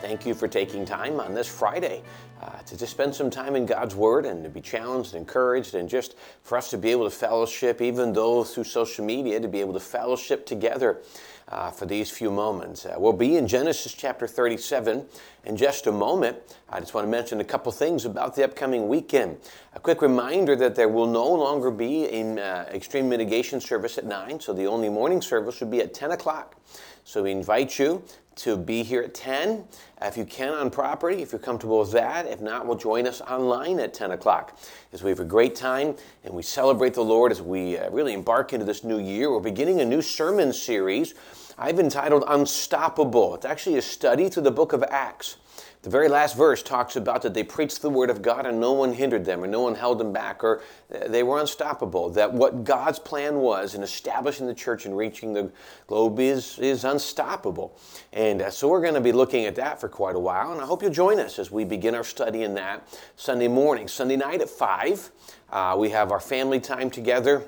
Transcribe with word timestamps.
thank 0.00 0.26
you 0.26 0.34
for 0.34 0.48
taking 0.48 0.84
time 0.84 1.20
on 1.20 1.34
this 1.34 1.48
Friday 1.48 2.02
uh, 2.42 2.58
to 2.60 2.76
just 2.76 2.92
spend 2.92 3.14
some 3.14 3.30
time 3.30 3.56
in 3.56 3.66
God's 3.66 3.94
Word 3.94 4.26
and 4.26 4.44
to 4.44 4.50
be 4.50 4.60
challenged 4.60 5.14
and 5.14 5.20
encouraged, 5.20 5.74
and 5.74 5.88
just 5.88 6.16
for 6.42 6.58
us 6.58 6.70
to 6.70 6.78
be 6.78 6.90
able 6.90 7.04
to 7.04 7.10
fellowship, 7.10 7.80
even 7.80 8.12
though 8.12 8.44
through 8.44 8.64
social 8.64 9.04
media, 9.04 9.40
to 9.40 9.48
be 9.48 9.60
able 9.60 9.72
to 9.72 9.80
fellowship 9.80 10.46
together. 10.46 11.00
Uh, 11.48 11.70
for 11.70 11.86
these 11.86 12.10
few 12.10 12.28
moments. 12.28 12.84
Uh, 12.84 12.96
we'll 12.98 13.12
be 13.12 13.36
in 13.36 13.46
Genesis 13.46 13.94
chapter 13.94 14.26
37 14.26 15.06
in 15.44 15.56
just 15.56 15.86
a 15.86 15.92
moment. 15.92 16.36
I 16.68 16.80
just 16.80 16.92
want 16.92 17.06
to 17.06 17.08
mention 17.08 17.38
a 17.38 17.44
couple 17.44 17.70
things 17.70 18.04
about 18.04 18.34
the 18.34 18.42
upcoming 18.42 18.88
weekend. 18.88 19.36
A 19.72 19.78
quick 19.78 20.02
reminder 20.02 20.56
that 20.56 20.74
there 20.74 20.88
will 20.88 21.06
no 21.06 21.24
longer 21.24 21.70
be 21.70 22.08
an 22.08 22.40
uh, 22.40 22.68
extreme 22.74 23.08
mitigation 23.08 23.60
service 23.60 23.96
at 23.96 24.04
9, 24.04 24.40
so 24.40 24.52
the 24.52 24.66
only 24.66 24.88
morning 24.88 25.22
service 25.22 25.60
will 25.60 25.68
be 25.68 25.78
at 25.78 25.94
10 25.94 26.10
o'clock. 26.10 26.56
So 27.04 27.22
we 27.22 27.30
invite 27.30 27.78
you 27.78 28.02
to 28.36 28.56
be 28.56 28.82
here 28.82 29.02
at 29.02 29.14
10. 29.14 29.64
If 30.02 30.16
you 30.16 30.26
can 30.26 30.52
on 30.52 30.70
property, 30.70 31.22
if 31.22 31.32
you're 31.32 31.38
comfortable 31.38 31.80
with 31.80 31.92
that. 31.92 32.26
If 32.26 32.40
not, 32.40 32.66
we'll 32.66 32.76
join 32.76 33.06
us 33.06 33.22
online 33.22 33.80
at 33.80 33.94
10 33.94 34.10
o'clock 34.10 34.58
as 34.92 35.02
we 35.02 35.10
have 35.10 35.20
a 35.20 35.24
great 35.24 35.54
time 35.54 35.96
and 36.22 36.34
we 36.34 36.42
celebrate 36.42 36.92
the 36.92 37.02
Lord 37.02 37.32
as 37.32 37.40
we 37.40 37.78
uh, 37.78 37.90
really 37.90 38.12
embark 38.12 38.52
into 38.52 38.66
this 38.66 38.84
new 38.84 38.98
year. 38.98 39.32
We're 39.32 39.40
beginning 39.40 39.80
a 39.80 39.86
new 39.86 40.02
sermon 40.02 40.52
series 40.52 41.14
I've 41.58 41.78
entitled 41.78 42.24
Unstoppable. 42.26 43.34
It's 43.34 43.46
actually 43.46 43.78
a 43.78 43.82
study 43.82 44.28
through 44.28 44.42
the 44.42 44.50
book 44.50 44.74
of 44.74 44.82
Acts. 44.82 45.38
The 45.80 45.90
very 45.90 46.08
last 46.08 46.36
verse 46.36 46.62
talks 46.62 46.96
about 46.96 47.22
that 47.22 47.32
they 47.32 47.44
preached 47.44 47.80
the 47.80 47.88
word 47.88 48.10
of 48.10 48.20
God 48.20 48.44
and 48.44 48.60
no 48.60 48.72
one 48.72 48.92
hindered 48.92 49.24
them 49.24 49.42
or 49.42 49.46
no 49.46 49.60
one 49.62 49.74
held 49.74 49.98
them 49.98 50.12
back 50.12 50.44
or 50.44 50.60
they 50.90 51.22
were 51.22 51.38
unstoppable. 51.40 52.10
That 52.10 52.32
what 52.34 52.64
God's 52.64 52.98
plan 52.98 53.36
was 53.36 53.74
in 53.74 53.82
establishing 53.82 54.46
the 54.46 54.54
church 54.54 54.84
and 54.84 54.96
reaching 54.96 55.32
the 55.32 55.50
globe 55.86 56.18
is, 56.18 56.58
is 56.58 56.84
unstoppable. 56.84 57.78
And 58.12 58.42
uh, 58.42 58.50
so 58.50 58.68
we're 58.68 58.82
going 58.82 58.94
to 58.94 59.00
be 59.00 59.12
looking 59.12 59.46
at 59.46 59.54
that 59.54 59.80
for 59.80 59.88
quite 59.88 60.16
a 60.16 60.20
while. 60.20 60.52
And 60.52 60.60
I 60.60 60.66
hope 60.66 60.82
you'll 60.82 60.90
join 60.90 61.20
us 61.20 61.38
as 61.38 61.50
we 61.50 61.64
begin 61.64 61.94
our 61.94 62.04
study 62.04 62.42
in 62.42 62.54
that 62.54 62.86
Sunday 63.14 63.48
morning. 63.48 63.88
Sunday 63.88 64.16
night 64.16 64.40
at 64.40 64.50
5, 64.50 65.10
uh, 65.50 65.76
we 65.78 65.90
have 65.90 66.10
our 66.10 66.20
family 66.20 66.60
time 66.60 66.90
together. 66.90 67.46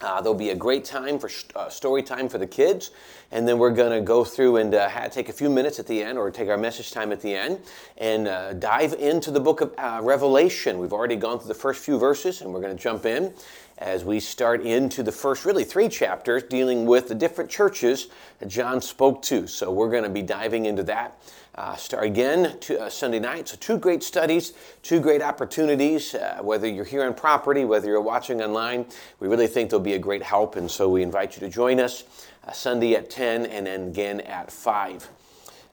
Uh, 0.00 0.20
there'll 0.20 0.38
be 0.38 0.50
a 0.50 0.54
great 0.54 0.84
time 0.84 1.18
for 1.18 1.28
uh, 1.56 1.68
story 1.68 2.02
time 2.02 2.28
for 2.28 2.38
the 2.38 2.46
kids, 2.46 2.92
and 3.32 3.48
then 3.48 3.58
we're 3.58 3.72
going 3.72 3.90
to 3.90 4.00
go 4.00 4.24
through 4.24 4.56
and 4.56 4.74
uh, 4.74 5.08
take 5.08 5.28
a 5.28 5.32
few 5.32 5.50
minutes 5.50 5.80
at 5.80 5.86
the 5.88 6.02
end, 6.02 6.16
or 6.16 6.30
take 6.30 6.48
our 6.48 6.56
message 6.56 6.92
time 6.92 7.10
at 7.10 7.20
the 7.20 7.34
end, 7.34 7.58
and 7.96 8.28
uh, 8.28 8.52
dive 8.52 8.92
into 8.94 9.32
the 9.32 9.40
book 9.40 9.60
of 9.60 9.74
uh, 9.76 9.98
Revelation. 10.02 10.78
We've 10.78 10.92
already 10.92 11.16
gone 11.16 11.40
through 11.40 11.48
the 11.48 11.54
first 11.54 11.84
few 11.84 11.98
verses, 11.98 12.42
and 12.42 12.54
we're 12.54 12.60
going 12.60 12.76
to 12.76 12.82
jump 12.82 13.06
in 13.06 13.34
as 13.78 14.04
we 14.04 14.20
start 14.20 14.60
into 14.62 15.02
the 15.02 15.12
first, 15.12 15.44
really 15.44 15.64
three 15.64 15.88
chapters 15.88 16.42
dealing 16.42 16.84
with 16.84 17.08
the 17.08 17.14
different 17.14 17.50
churches 17.50 18.08
that 18.40 18.48
John 18.48 18.80
spoke 18.80 19.22
to. 19.22 19.46
So 19.46 19.70
we're 19.70 19.90
going 19.90 20.04
to 20.04 20.10
be 20.10 20.22
diving 20.22 20.66
into 20.66 20.82
that 20.84 21.18
uh, 21.58 21.74
start 21.74 22.04
again 22.04 22.56
to, 22.60 22.80
uh, 22.80 22.88
Sunday 22.88 23.18
night. 23.18 23.48
So, 23.48 23.56
two 23.58 23.78
great 23.78 24.04
studies, 24.04 24.52
two 24.82 25.00
great 25.00 25.20
opportunities. 25.20 26.14
Uh, 26.14 26.38
whether 26.40 26.68
you're 26.68 26.84
here 26.84 27.02
on 27.02 27.14
property, 27.14 27.64
whether 27.64 27.88
you're 27.88 28.00
watching 28.00 28.40
online, 28.40 28.86
we 29.18 29.26
really 29.26 29.48
think 29.48 29.70
they'll 29.70 29.80
be 29.80 29.94
a 29.94 29.98
great 29.98 30.22
help. 30.22 30.54
And 30.54 30.70
so, 30.70 30.88
we 30.88 31.02
invite 31.02 31.34
you 31.34 31.40
to 31.40 31.48
join 31.48 31.80
us 31.80 32.04
uh, 32.46 32.52
Sunday 32.52 32.94
at 32.94 33.10
10 33.10 33.46
and 33.46 33.66
then 33.66 33.88
again 33.88 34.20
at 34.20 34.52
5. 34.52 35.08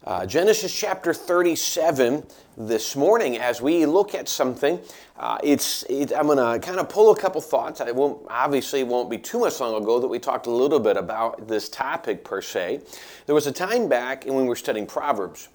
Uh, 0.05 0.23
Genesis 0.23 0.71
chapter 0.71 1.15
37 1.15 2.23
this 2.57 2.95
morning 2.95 3.39
as 3.39 3.59
we 3.59 3.87
look 3.87 4.13
at 4.13 4.29
something. 4.29 4.79
Uh, 5.17 5.39
it's 5.43 5.81
it, 5.89 6.13
I'm 6.15 6.27
going 6.27 6.37
to 6.37 6.63
kind 6.63 6.79
of 6.79 6.87
pull 6.89 7.11
a 7.11 7.15
couple 7.17 7.41
thoughts. 7.41 7.81
I 7.81 7.89
won't 7.89 8.23
obviously 8.29 8.83
won't 8.83 9.09
be 9.09 9.17
too 9.17 9.39
much 9.39 9.59
long 9.59 9.81
ago 9.81 9.99
that 9.99 10.07
we 10.07 10.19
talked 10.19 10.45
a 10.45 10.51
little 10.51 10.79
bit 10.79 10.95
about 10.95 11.47
this 11.47 11.69
topic 11.69 12.23
per 12.23 12.39
se. 12.39 12.81
There 13.25 13.33
was 13.33 13.47
a 13.47 13.51
time 13.51 13.89
back 13.89 14.25
when 14.25 14.35
we 14.35 14.43
were 14.43 14.55
studying 14.55 14.85
Proverbs 14.85 15.49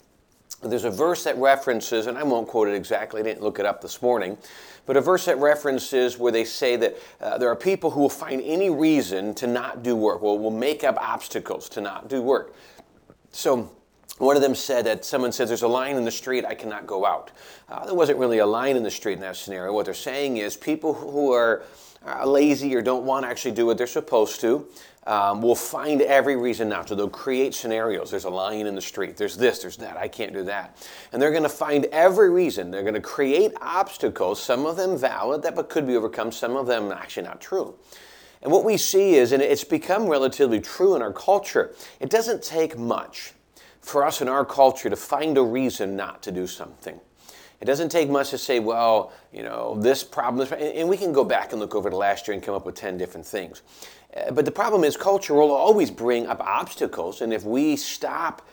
there's 0.63 0.85
a 0.85 0.91
verse 0.91 1.25
that 1.25 1.39
references, 1.39 2.07
and 2.07 2.19
I 2.19 2.23
won't 2.23 2.47
quote 2.47 2.69
it 2.69 2.75
exactly, 2.75 3.21
I 3.21 3.25
didn't 3.25 3.43
look 3.43 3.59
it 3.59 3.65
up 3.65 3.81
this 3.81 4.03
morning, 4.03 4.37
but 4.85 4.97
a 4.97 5.01
verse 5.01 5.25
that 5.25 5.39
references 5.39 6.19
where 6.19 6.33
they 6.33 6.45
say 6.45 6.77
that 6.77 6.97
uh, 7.21 7.39
there 7.39 7.49
are 7.49 7.57
people 7.57 7.91
who 7.91 8.01
will 8.01 8.11
find 8.11 8.43
any 8.43 8.69
reason 8.69 9.35
to 9.37 9.47
not 9.47 9.83
do 9.83 9.97
work, 9.97 10.21
will, 10.21 10.39
will 10.39 10.51
make 10.51 10.85
up 10.85 10.99
obstacles 11.01 11.69
to 11.71 11.81
not 11.81 12.09
do 12.09 12.21
work. 12.21 12.55
So, 13.33 13.71
one 14.21 14.37
of 14.37 14.43
them 14.43 14.55
said 14.55 14.85
that 14.87 15.05
someone 15.05 15.33
says 15.33 15.49
there's 15.49 15.63
a 15.63 15.69
line 15.69 15.97
in 15.97 16.05
the 16.05 16.11
street, 16.11 16.45
I 16.45 16.55
cannot 16.55 16.87
go 16.87 17.07
out. 17.07 17.31
Uh, 17.69 17.87
there 17.87 17.95
wasn't 17.95 18.19
really 18.19 18.39
a 18.39 18.47
line 18.47 18.77
in 18.77 18.83
the 18.83 18.91
street 18.91 19.15
in 19.15 19.21
that 19.21 19.37
scenario. 19.37 19.73
What 19.73 19.87
they're 19.87 19.95
saying 19.95 20.37
is 20.37 20.57
people 20.57 20.93
who 20.93 21.33
are 21.33 21.63
uh, 22.07 22.27
lazy 22.27 22.75
or 22.75 22.83
don't 22.83 23.05
want 23.05 23.25
to 23.25 23.31
actually 23.31 23.53
do 23.53 23.67
what 23.67 23.79
they're 23.79 23.87
supposed 23.87 24.41
to 24.43 24.67
um, 25.07 25.41
will 25.41 25.55
find 25.55 26.03
every 26.03 26.37
reason 26.37 26.69
not 26.69 26.87
to. 26.89 26.95
They'll 26.95 27.09
create 27.09 27.55
scenarios. 27.55 28.11
There's 28.11 28.25
a 28.25 28.31
lion 28.31 28.67
in 28.67 28.75
the 28.75 28.83
street. 28.83 29.17
There's 29.17 29.37
this, 29.37 29.61
there's 29.61 29.79
that. 29.79 29.97
I 29.97 30.09
can't 30.09 30.33
do 30.33 30.45
that. 30.45 30.77
And 31.13 31.21
they're 31.21 31.31
going 31.31 31.43
to 31.43 31.49
find 31.49 31.87
every 31.87 32.31
reason. 32.31 32.71
They're 32.71 32.83
going 32.83 32.95
to 32.95 33.01
create 33.01 33.53
obstacles, 33.61 34.43
some 34.43 34.67
of 34.67 34.77
them 34.77 34.99
valid, 34.99 35.43
that 35.43 35.55
but 35.55 35.69
could 35.71 35.87
be 35.87 35.97
overcome, 35.97 36.31
some 36.31 36.57
of 36.57 36.67
them 36.67 36.93
actually 36.93 37.25
not 37.25 37.41
true. 37.41 37.75
And 38.43 38.53
what 38.53 38.65
we 38.65 38.77
see 38.77 39.15
is, 39.15 39.33
and 39.33 39.43
it's 39.43 39.65
become 39.65 40.07
relatively 40.07 40.61
true 40.61 40.95
in 40.95 41.03
our 41.03 41.13
culture, 41.13 41.75
it 42.01 42.11
doesn't 42.11 42.43
take 42.43 42.79
much 42.79 43.35
for 43.81 44.05
us 44.05 44.21
in 44.21 44.29
our 44.29 44.45
culture 44.45 44.91
to 44.91 44.97
find 44.97 45.37
a 45.39 45.43
reason 45.43 45.97
not 45.97 46.23
to 46.23 46.33
do 46.33 46.47
something. 46.47 47.01
It 47.61 47.67
doesn't 47.67 47.91
take 47.91 48.09
much 48.09 48.31
to 48.31 48.39
say, 48.39 48.59
well, 48.59 49.13
you 49.33 49.43
know, 49.43 49.77
this 49.79 50.03
problem, 50.03 50.49
and 50.59 50.89
we 50.89 50.97
can 50.97 51.13
go 51.13 51.25
back 51.25 51.53
and 51.53 51.61
look 51.61 51.75
over 51.75 51.91
the 51.91 51.97
last 51.97 52.27
year 52.27 52.35
and 52.35 52.43
come 52.43 52.55
up 52.55 52.65
with 52.65 52.75
10 52.75 52.97
different 52.97 53.27
things. 53.27 53.63
Uh, 54.17 54.31
but 54.31 54.47
the 54.47 54.51
problem 54.51 54.83
is, 54.83 54.97
culture 54.97 55.35
will 55.35 55.53
always 55.53 55.91
bring 55.91 56.27
up 56.27 56.41
obstacles, 56.41 57.21
and 57.21 57.35
if 57.35 57.45
we 57.45 57.77
stop 57.77 58.49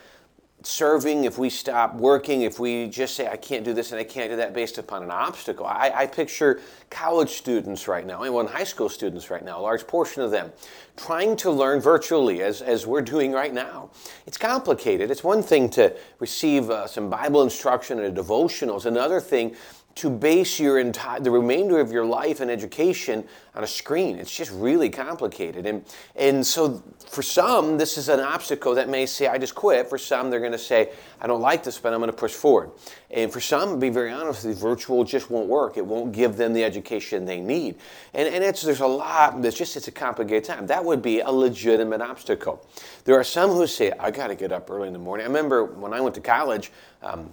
serving, 0.64 1.26
if 1.26 1.38
we 1.38 1.50
stop 1.50 1.94
working, 1.96 2.42
if 2.42 2.60
we 2.60 2.88
just 2.88 3.16
say, 3.16 3.28
I 3.28 3.38
can't 3.38 3.64
do 3.64 3.74
this 3.74 3.92
and 3.92 4.00
I 4.00 4.04
can't 4.04 4.32
do 4.32 4.38
that 4.38 4.54
based 4.54 4.78
upon 4.78 5.04
an 5.04 5.12
obstacle. 5.12 5.66
I, 5.66 5.92
I 5.94 6.08
picture 6.08 6.62
college 6.90 7.30
students 7.30 7.88
right 7.88 8.06
now, 8.06 8.24
and 8.24 8.50
high 8.50 8.64
school 8.64 8.90
students 8.90 9.30
right 9.30 9.46
now, 9.46 9.60
a 9.60 9.62
large 9.62 9.86
portion 9.86 10.24
of 10.24 10.32
them, 10.32 10.52
trying 10.96 11.36
to 11.38 11.52
learn 11.52 11.80
virtually 11.80 12.42
as, 12.42 12.62
as 12.62 12.88
we're 12.88 13.04
doing 13.04 13.32
right 13.32 13.54
now. 13.54 13.92
It's 14.26 14.38
complicated. 14.38 15.12
It's 15.12 15.24
one 15.24 15.44
thing 15.44 15.70
to 15.72 15.96
receive 16.20 16.70
uh, 16.72 16.88
some 16.88 17.10
Bible 17.10 17.44
instruction 17.44 18.00
and 18.00 18.08
a 18.08 18.12
devotional, 18.12 18.78
it's 18.78 18.86
another 18.86 19.22
thing 19.22 19.56
to 19.98 20.10
base 20.10 20.60
your 20.60 20.80
entire 20.80 21.20
the 21.20 21.32
remainder 21.32 21.80
of 21.80 21.92
your 21.92 22.06
life 22.06 22.40
and 22.40 22.50
education 22.50 23.24
on 23.56 23.64
a 23.64 23.68
screen. 23.68 24.18
It's 24.18 24.36
just 24.36 24.52
really 24.52 24.90
complicated. 24.90 25.66
And 25.66 25.84
and 26.16 26.46
so 26.46 26.84
for 27.08 27.22
some, 27.22 27.78
this 27.78 27.98
is 27.98 28.10
an 28.10 28.20
obstacle 28.20 28.76
that 28.76 28.90
may 28.90 29.06
say, 29.06 29.28
I 29.28 29.38
just 29.38 29.56
quit. 29.56 29.90
For 29.90 29.98
some, 29.98 30.30
they're 30.30 30.40
going 30.40 30.52
to 30.52 30.58
say, 30.58 30.92
I 31.22 31.28
don't 31.28 31.42
like 31.42 31.64
this, 31.64 31.80
but 31.80 31.94
I'm 31.94 32.00
going 32.00 32.12
to 32.12 32.16
push 32.16 32.34
forward. 32.34 32.72
And 33.10 33.32
for 33.32 33.40
some, 33.40 33.80
be 33.80 33.90
very 33.90 34.12
honest, 34.12 34.44
the 34.44 34.54
virtual 34.54 35.04
just 35.04 35.32
won't 35.32 35.48
work. 35.48 35.78
It 35.78 35.86
won't 35.86 36.12
give 36.12 36.36
them 36.36 36.54
the 36.54 36.64
education 36.64 37.26
they 37.26 37.40
need. 37.40 37.76
And, 38.14 38.28
and 38.28 38.44
it's, 38.44 38.62
there's 38.62 38.82
a 38.82 38.88
lot, 38.88 39.44
it's 39.46 39.58
just, 39.58 39.78
it's 39.78 39.88
a 39.88 39.92
complicated 39.92 40.44
time. 40.44 40.68
That 40.68 40.84
would 40.84 41.02
be 41.02 41.22
a 41.22 41.32
legitimate 41.32 42.02
obstacle. 42.02 42.68
There 43.06 43.16
are 43.16 43.24
some 43.24 43.52
who 43.52 43.66
say, 43.66 43.94
I 44.00 44.12
got 44.12 44.28
to 44.28 44.36
get 44.36 44.52
up 44.52 44.70
early 44.70 44.88
in 44.88 44.94
the 44.94 45.00
morning. 45.00 45.26
I 45.26 45.28
remember 45.28 45.64
when 45.64 45.94
I 45.94 46.02
went 46.02 46.16
to 46.16 46.22
college, 46.22 46.72
um, 47.02 47.32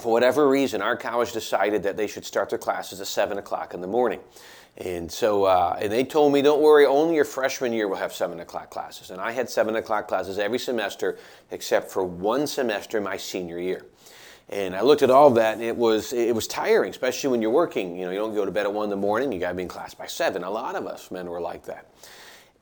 for 0.00 0.12
whatever 0.12 0.48
reason, 0.48 0.82
our 0.82 0.96
college 0.96 1.32
decided 1.32 1.82
that 1.82 1.96
they 1.96 2.06
should 2.06 2.24
start 2.24 2.50
their 2.50 2.58
classes 2.58 3.00
at 3.00 3.06
7 3.06 3.38
o'clock 3.38 3.74
in 3.74 3.80
the 3.80 3.86
morning. 3.86 4.20
And 4.76 5.10
so, 5.10 5.44
uh, 5.44 5.76
and 5.80 5.90
they 5.90 6.04
told 6.04 6.32
me, 6.32 6.40
don't 6.40 6.62
worry, 6.62 6.86
only 6.86 7.16
your 7.16 7.24
freshman 7.24 7.72
year 7.72 7.88
will 7.88 7.96
have 7.96 8.12
7 8.12 8.38
o'clock 8.40 8.70
classes. 8.70 9.10
And 9.10 9.20
I 9.20 9.32
had 9.32 9.50
7 9.50 9.74
o'clock 9.76 10.06
classes 10.06 10.38
every 10.38 10.58
semester 10.58 11.18
except 11.50 11.90
for 11.90 12.04
one 12.04 12.46
semester 12.46 13.00
my 13.00 13.16
senior 13.16 13.58
year. 13.58 13.86
And 14.50 14.74
I 14.74 14.80
looked 14.80 15.02
at 15.02 15.10
all 15.10 15.28
of 15.28 15.34
that, 15.34 15.54
and 15.54 15.62
it 15.62 15.76
was 15.76 16.14
it 16.14 16.34
was 16.34 16.46
tiring, 16.46 16.88
especially 16.88 17.28
when 17.28 17.42
you're 17.42 17.50
working. 17.50 17.98
You 17.98 18.06
know, 18.06 18.12
you 18.12 18.16
don't 18.16 18.34
go 18.34 18.46
to 18.46 18.50
bed 18.50 18.64
at 18.64 18.72
one 18.72 18.84
in 18.84 18.90
the 18.90 18.96
morning. 18.96 19.30
You 19.30 19.38
got 19.38 19.50
to 19.50 19.54
be 19.54 19.62
in 19.62 19.68
class 19.68 19.92
by 19.92 20.06
seven. 20.06 20.42
A 20.42 20.50
lot 20.50 20.74
of 20.74 20.86
us 20.86 21.10
men 21.10 21.28
were 21.28 21.40
like 21.40 21.64
that 21.64 21.86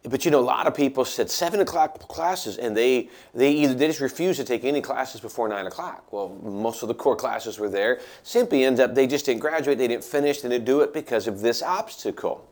but 0.08 0.25
you 0.25 0.31
know, 0.31 0.38
a 0.38 0.41
lot 0.41 0.67
of 0.67 0.75
people 0.75 1.05
said 1.05 1.31
seven 1.31 1.61
o'clock 1.61 1.99
classes, 2.08 2.58
and 2.58 2.76
they 2.76 3.08
they 3.35 3.53
either 3.53 3.75
they 3.75 3.88
just 3.88 4.00
refused 4.00 4.38
to 4.38 4.44
take 4.44 4.64
any 4.64 4.81
classes 4.81 5.20
before 5.20 5.49
nine 5.49 5.67
o'clock. 5.67 6.12
Well, 6.12 6.29
most 6.43 6.82
of 6.82 6.88
the 6.88 6.94
core 6.94 7.17
classes 7.17 7.58
were 7.58 7.69
there. 7.69 8.00
Simply 8.23 8.64
ends 8.64 8.81
up 8.81 8.94
they 8.94 9.06
just 9.06 9.26
didn't 9.26 9.41
graduate, 9.41 9.79
they 9.79 9.88
didn't 9.88 10.05
finish, 10.05 10.41
they 10.41 10.49
didn't 10.49 10.64
do 10.64 10.81
it 10.81 10.93
because 10.93 11.26
of 11.26 11.41
this 11.41 11.62
obstacle. 11.62 12.49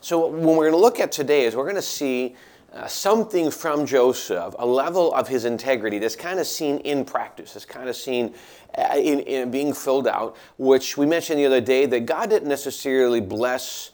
So 0.00 0.18
what 0.18 0.32
we're 0.32 0.70
going 0.70 0.72
to 0.72 0.78
look 0.78 1.00
at 1.00 1.12
today 1.12 1.44
is 1.44 1.54
we're 1.54 1.64
going 1.64 1.74
to 1.76 1.82
see 1.82 2.34
uh, 2.72 2.86
something 2.86 3.50
from 3.50 3.84
Joseph, 3.84 4.54
a 4.58 4.66
level 4.66 5.12
of 5.14 5.28
his 5.28 5.44
integrity 5.44 5.98
that's 5.98 6.16
kind 6.16 6.38
of 6.38 6.46
seen 6.46 6.78
in 6.78 7.04
practice, 7.04 7.52
that's 7.52 7.66
kind 7.66 7.88
of 7.88 7.96
seen 7.96 8.34
uh, 8.78 8.94
in, 8.96 9.20
in 9.20 9.50
being 9.50 9.72
filled 9.72 10.06
out, 10.06 10.36
which 10.56 10.96
we 10.96 11.04
mentioned 11.04 11.38
the 11.38 11.46
other 11.46 11.60
day 11.60 11.84
that 11.86 12.06
God 12.06 12.30
didn't 12.30 12.48
necessarily 12.48 13.20
bless 13.20 13.90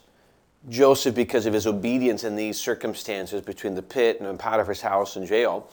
Joseph, 0.69 1.15
because 1.15 1.45
of 1.45 1.53
his 1.53 1.67
obedience 1.67 2.23
in 2.23 2.35
these 2.35 2.59
circumstances 2.59 3.41
between 3.41 3.75
the 3.75 3.81
pit 3.81 4.19
and 4.19 4.39
Potiphar's 4.39 4.81
house 4.81 5.15
and 5.15 5.27
jail, 5.27 5.69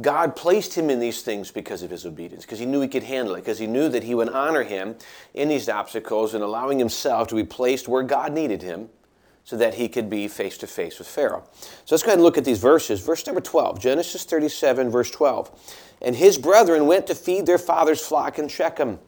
God 0.00 0.34
placed 0.34 0.74
him 0.74 0.88
in 0.88 1.00
these 1.00 1.22
things 1.22 1.50
because 1.50 1.82
of 1.82 1.90
his 1.90 2.06
obedience, 2.06 2.44
because 2.44 2.58
he 2.58 2.64
knew 2.64 2.80
he 2.80 2.88
could 2.88 3.02
handle 3.02 3.34
it, 3.34 3.40
because 3.40 3.58
he 3.58 3.66
knew 3.66 3.90
that 3.90 4.04
he 4.04 4.14
would 4.14 4.30
honor 4.30 4.62
him 4.62 4.94
in 5.34 5.48
these 5.48 5.68
obstacles 5.68 6.32
and 6.32 6.42
allowing 6.42 6.78
himself 6.78 7.28
to 7.28 7.34
be 7.34 7.44
placed 7.44 7.88
where 7.88 8.02
God 8.02 8.32
needed 8.32 8.62
him 8.62 8.88
so 9.44 9.56
that 9.56 9.74
he 9.74 9.88
could 9.88 10.08
be 10.08 10.28
face 10.28 10.56
to 10.58 10.66
face 10.66 10.98
with 10.98 11.08
Pharaoh. 11.08 11.44
So 11.84 11.94
let's 11.94 12.02
go 12.02 12.08
ahead 12.08 12.18
and 12.18 12.22
look 12.22 12.38
at 12.38 12.44
these 12.44 12.60
verses. 12.60 13.00
Verse 13.00 13.26
number 13.26 13.40
12, 13.40 13.80
Genesis 13.80 14.24
37, 14.24 14.88
verse 14.88 15.10
12. 15.10 15.50
And 16.00 16.16
his 16.16 16.38
brethren 16.38 16.86
went 16.86 17.06
to 17.08 17.14
feed 17.14 17.44
their 17.44 17.58
father's 17.58 18.00
flock 18.00 18.38
in 18.38 18.48
Shechem. 18.48 18.98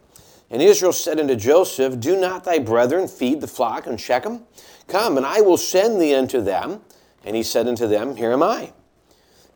And 0.51 0.61
Israel 0.61 0.93
said 0.93 1.19
unto 1.19 1.35
Joseph, 1.37 1.99
Do 1.99 2.21
not 2.21 2.45
thy 2.45 2.59
brethren 2.59 3.09
feed 3.09 3.41
the 3.41 3.47
flock 3.47 3.87
in 3.87 3.97
Shechem? 3.97 4.43
Come, 4.87 5.17
and 5.17 5.27
I 5.27 5.41
will 5.41 5.57
send 5.57 6.01
thee 6.01 6.15
unto 6.15 6.41
them. 6.41 6.81
And 7.25 7.35
he 7.35 7.43
said 7.43 7.67
unto 7.67 7.87
them, 7.87 8.17
Here 8.17 8.33
am 8.33 8.43
I. 8.43 8.73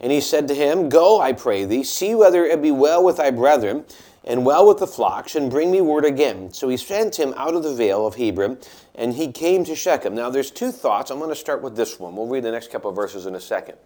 And 0.01 0.13
he 0.13 0.21
said 0.21 0.49
to 0.49 0.55
him, 0.55 0.89
Go, 0.89 1.21
I 1.21 1.33
pray 1.33 1.65
thee, 1.65 1.85
see 1.85 2.15
whether 2.15 2.45
it 2.45 2.63
be 2.63 2.71
well 2.71 3.05
with 3.05 3.17
thy 3.17 3.31
brethren, 3.31 3.85
and 4.25 4.45
well 4.45 4.67
with 4.67 4.79
the 4.79 4.87
flocks, 4.87 5.35
and 5.35 5.51
bring 5.51 5.71
me 5.71 5.81
word 5.81 6.05
again. 6.05 6.53
So 6.53 6.69
he 6.69 6.77
sent 6.77 7.19
him 7.19 7.35
out 7.37 7.55
of 7.55 7.63
the 7.63 7.75
vale 7.75 8.07
of 8.07 8.15
Hebron, 8.15 8.59
and 8.95 9.15
he 9.15 9.33
came 9.33 9.65
to 9.65 9.75
Shechem. 9.75 10.15
Now 10.15 10.31
there's 10.31 10.51
two 10.51 10.71
thoughts. 10.71 11.11
I'm 11.11 11.19
going 11.19 11.31
to 11.31 11.37
start 11.37 11.63
with 11.63 11.77
this 11.77 11.99
one. 11.99 12.15
We'll 12.15 12.27
read 12.27 12.45
the 12.45 12.51
next 12.51 12.71
couple 12.71 12.91
of 12.91 12.97
verses 12.97 13.27
in 13.27 13.35
a 13.35 13.41
second. 13.41 13.77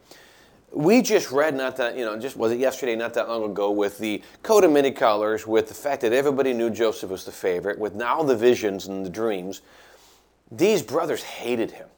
We 0.70 1.02
just 1.02 1.30
read 1.30 1.54
not 1.54 1.76
that, 1.76 1.98
you 1.98 2.04
know, 2.04 2.18
just 2.18 2.36
was 2.36 2.50
it 2.50 2.58
yesterday, 2.58 2.96
not 2.96 3.12
that 3.14 3.28
long 3.28 3.44
ago, 3.44 3.70
with 3.70 3.98
the 3.98 4.22
coat 4.42 4.64
of 4.64 4.72
many 4.72 4.90
colors, 4.90 5.46
with 5.46 5.68
the 5.68 5.74
fact 5.74 6.00
that 6.00 6.14
everybody 6.14 6.54
knew 6.54 6.70
Joseph 6.70 7.10
was 7.10 7.24
the 7.24 7.32
favorite, 7.32 7.78
with 7.78 7.94
now 7.94 8.22
the 8.22 8.36
visions 8.36 8.86
and 8.86 9.04
the 9.04 9.10
dreams. 9.10 9.60
These 10.54 10.82
brothers 10.82 11.22
hated 11.22 11.70
him. 11.70 11.88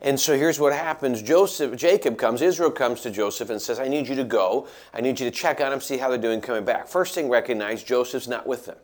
And 0.00 0.18
so 0.18 0.34
here's 0.36 0.58
what 0.58 0.72
happens. 0.72 1.20
Joseph, 1.20 1.76
Jacob 1.76 2.16
comes, 2.16 2.40
Israel 2.40 2.70
comes 2.70 3.02
to 3.02 3.10
Joseph 3.10 3.50
and 3.50 3.60
says, 3.60 3.78
I 3.78 3.86
need 3.86 4.08
you 4.08 4.14
to 4.16 4.24
go. 4.24 4.66
I 4.94 5.02
need 5.02 5.20
you 5.20 5.28
to 5.28 5.30
check 5.30 5.60
on 5.60 5.70
them, 5.70 5.80
see 5.80 5.98
how 5.98 6.08
they're 6.08 6.16
doing 6.16 6.40
coming 6.40 6.64
back. 6.64 6.88
First 6.88 7.14
thing, 7.14 7.28
recognize 7.28 7.82
Joseph's 7.82 8.26
not 8.26 8.46
with 8.46 8.64
them. 8.64 8.78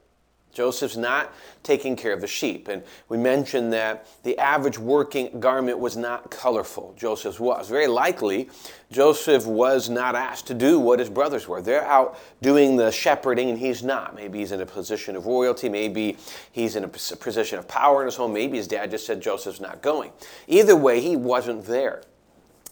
Joseph's 0.57 0.97
not 0.97 1.35
taking 1.63 1.97
care 1.97 2.15
of 2.15 2.23
the 2.23 2.27
sheep. 2.27 2.69
And 2.69 2.83
we 3.11 3.19
mentioned 3.19 3.75
that 3.75 4.07
the 4.23 4.39
average 4.39 4.79
working 4.79 5.39
garment 5.39 5.79
was 5.79 5.99
not 5.99 6.31
colorful. 6.31 6.95
Joseph's 6.97 7.39
was. 7.39 7.69
Very 7.69 7.87
likely, 7.87 8.49
Joseph 8.91 9.47
was 9.47 9.91
not 9.91 10.15
asked 10.15 10.47
to 10.47 10.55
do 10.55 10.81
what 10.81 10.99
his 10.99 11.11
brothers 11.11 11.47
were. 11.47 11.61
They're 11.61 11.85
out 11.85 12.19
doing 12.41 12.77
the 12.77 12.91
shepherding, 12.91 13.51
and 13.51 13.59
he's 13.59 13.83
not. 13.83 14.15
Maybe 14.15 14.39
he's 14.39 14.53
in 14.53 14.63
a 14.63 14.67
position 14.67 15.15
of 15.15 15.27
royalty. 15.27 15.69
Maybe 15.69 16.17
he's 16.53 16.75
in 16.75 16.85
a 16.85 16.89
position 16.89 17.59
of 17.59 17.69
power 17.69 18.01
in 18.01 18.07
his 18.07 18.17
home. 18.17 18.33
Maybe 18.33 18.57
his 18.57 18.67
dad 18.67 18.91
just 18.91 19.05
said 19.05 19.21
Joseph's 19.21 19.61
not 19.61 19.83
going. 19.83 20.11
Either 20.49 20.75
way, 20.75 21.03
he 21.03 21.17
wasn't 21.17 21.67
there. 21.67 22.03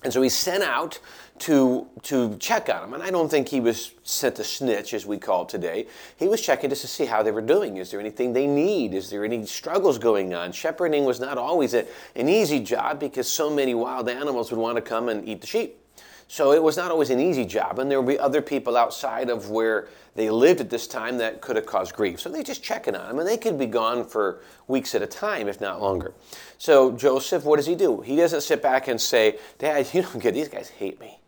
And 0.02 0.12
so 0.12 0.22
he's 0.22 0.36
sent 0.36 0.62
out 0.62 1.00
to, 1.40 1.86
to 2.02 2.36
check 2.38 2.68
on 2.68 2.82
them. 2.82 2.94
And 2.94 3.02
I 3.02 3.10
don't 3.10 3.28
think 3.28 3.48
he 3.48 3.60
was 3.60 3.92
sent 4.04 4.36
to 4.36 4.44
snitch, 4.44 4.94
as 4.94 5.04
we 5.04 5.18
call 5.18 5.42
it 5.42 5.48
today. 5.48 5.86
He 6.16 6.28
was 6.28 6.40
checking 6.40 6.70
just 6.70 6.82
to 6.82 6.88
see 6.88 7.06
how 7.06 7.22
they 7.22 7.32
were 7.32 7.42
doing. 7.42 7.76
Is 7.76 7.90
there 7.90 8.00
anything 8.00 8.32
they 8.32 8.46
need? 8.46 8.94
Is 8.94 9.10
there 9.10 9.24
any 9.24 9.44
struggles 9.46 9.98
going 9.98 10.32
on? 10.32 10.52
Shepherding 10.52 11.04
was 11.04 11.20
not 11.20 11.36
always 11.36 11.74
a, 11.74 11.86
an 12.14 12.28
easy 12.28 12.60
job 12.60 13.00
because 13.00 13.30
so 13.30 13.50
many 13.50 13.74
wild 13.74 14.08
animals 14.08 14.50
would 14.50 14.60
want 14.60 14.76
to 14.76 14.82
come 14.82 15.08
and 15.08 15.28
eat 15.28 15.40
the 15.40 15.46
sheep. 15.46 15.80
So 16.28 16.52
it 16.52 16.62
was 16.62 16.76
not 16.76 16.90
always 16.90 17.10
an 17.10 17.20
easy 17.20 17.44
job, 17.44 17.78
and 17.78 17.90
there 17.90 18.00
would 18.00 18.10
be 18.10 18.18
other 18.18 18.40
people 18.40 18.76
outside 18.76 19.28
of 19.28 19.50
where 19.50 19.88
they 20.14 20.30
lived 20.30 20.60
at 20.60 20.70
this 20.70 20.86
time 20.86 21.18
that 21.18 21.40
could 21.40 21.56
have 21.56 21.66
caused 21.66 21.94
grief. 21.94 22.20
So 22.20 22.30
they're 22.30 22.42
just 22.42 22.62
checking 22.62 22.94
on 22.94 23.08
them, 23.08 23.18
and 23.18 23.28
they 23.28 23.36
could 23.36 23.58
be 23.58 23.66
gone 23.66 24.04
for 24.06 24.40
weeks 24.66 24.94
at 24.94 25.02
a 25.02 25.06
time, 25.06 25.48
if 25.48 25.60
not 25.60 25.82
longer. 25.82 26.14
So 26.56 26.92
Joseph, 26.92 27.44
what 27.44 27.56
does 27.56 27.66
he 27.66 27.74
do? 27.74 28.00
He 28.00 28.16
doesn't 28.16 28.40
sit 28.40 28.62
back 28.62 28.88
and 28.88 29.00
say, 29.00 29.38
"Dad, 29.58 29.86
you 29.92 30.02
don't 30.02 30.18
get 30.18 30.34
these 30.34 30.48
guys 30.48 30.70
hate 30.70 30.98
me." 30.98 31.18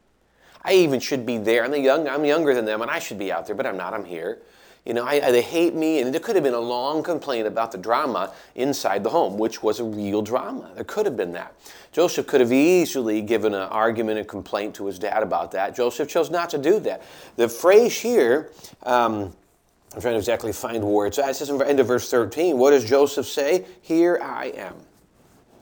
I 0.66 0.72
even 0.72 0.98
should 0.98 1.24
be 1.24 1.38
there. 1.38 1.64
I'm, 1.64 1.70
the 1.70 1.78
young, 1.78 2.08
I'm 2.08 2.24
younger 2.24 2.52
than 2.52 2.64
them, 2.64 2.82
and 2.82 2.90
I 2.90 2.98
should 2.98 3.18
be 3.18 3.30
out 3.30 3.46
there, 3.46 3.54
but 3.54 3.66
I'm 3.66 3.76
not. 3.76 3.94
I'm 3.94 4.04
here. 4.04 4.40
You 4.84 4.94
know, 4.94 5.04
I, 5.04 5.20
they 5.30 5.42
hate 5.42 5.74
me, 5.74 6.00
and 6.00 6.12
there 6.12 6.20
could 6.20 6.34
have 6.34 6.44
been 6.44 6.54
a 6.54 6.60
long 6.60 7.04
complaint 7.04 7.46
about 7.46 7.70
the 7.70 7.78
drama 7.78 8.34
inside 8.56 9.04
the 9.04 9.10
home, 9.10 9.38
which 9.38 9.62
was 9.62 9.78
a 9.78 9.84
real 9.84 10.22
drama. 10.22 10.70
There 10.74 10.84
could 10.84 11.06
have 11.06 11.16
been 11.16 11.32
that. 11.32 11.54
Joseph 11.92 12.26
could 12.26 12.40
have 12.40 12.52
easily 12.52 13.22
given 13.22 13.54
an 13.54 13.62
argument 13.62 14.18
and 14.18 14.28
complaint 14.28 14.74
to 14.76 14.86
his 14.86 14.98
dad 14.98 15.22
about 15.22 15.52
that. 15.52 15.74
Joseph 15.74 16.08
chose 16.08 16.30
not 16.30 16.50
to 16.50 16.58
do 16.58 16.80
that. 16.80 17.02
The 17.36 17.48
phrase 17.48 17.98
here, 17.98 18.50
um, 18.82 19.32
I'm 19.94 20.00
trying 20.00 20.14
to 20.14 20.18
exactly 20.18 20.52
find 20.52 20.84
where 20.84 21.06
it's 21.06 21.18
at. 21.18 21.30
It 21.30 21.34
says 21.34 21.48
in 21.48 21.58
the 21.58 21.68
end 21.68 21.78
of 21.78 21.86
verse 21.86 22.10
13, 22.10 22.58
what 22.58 22.70
does 22.70 22.84
Joseph 22.84 23.26
say? 23.26 23.64
Here 23.82 24.20
I 24.22 24.46
am. 24.46 24.74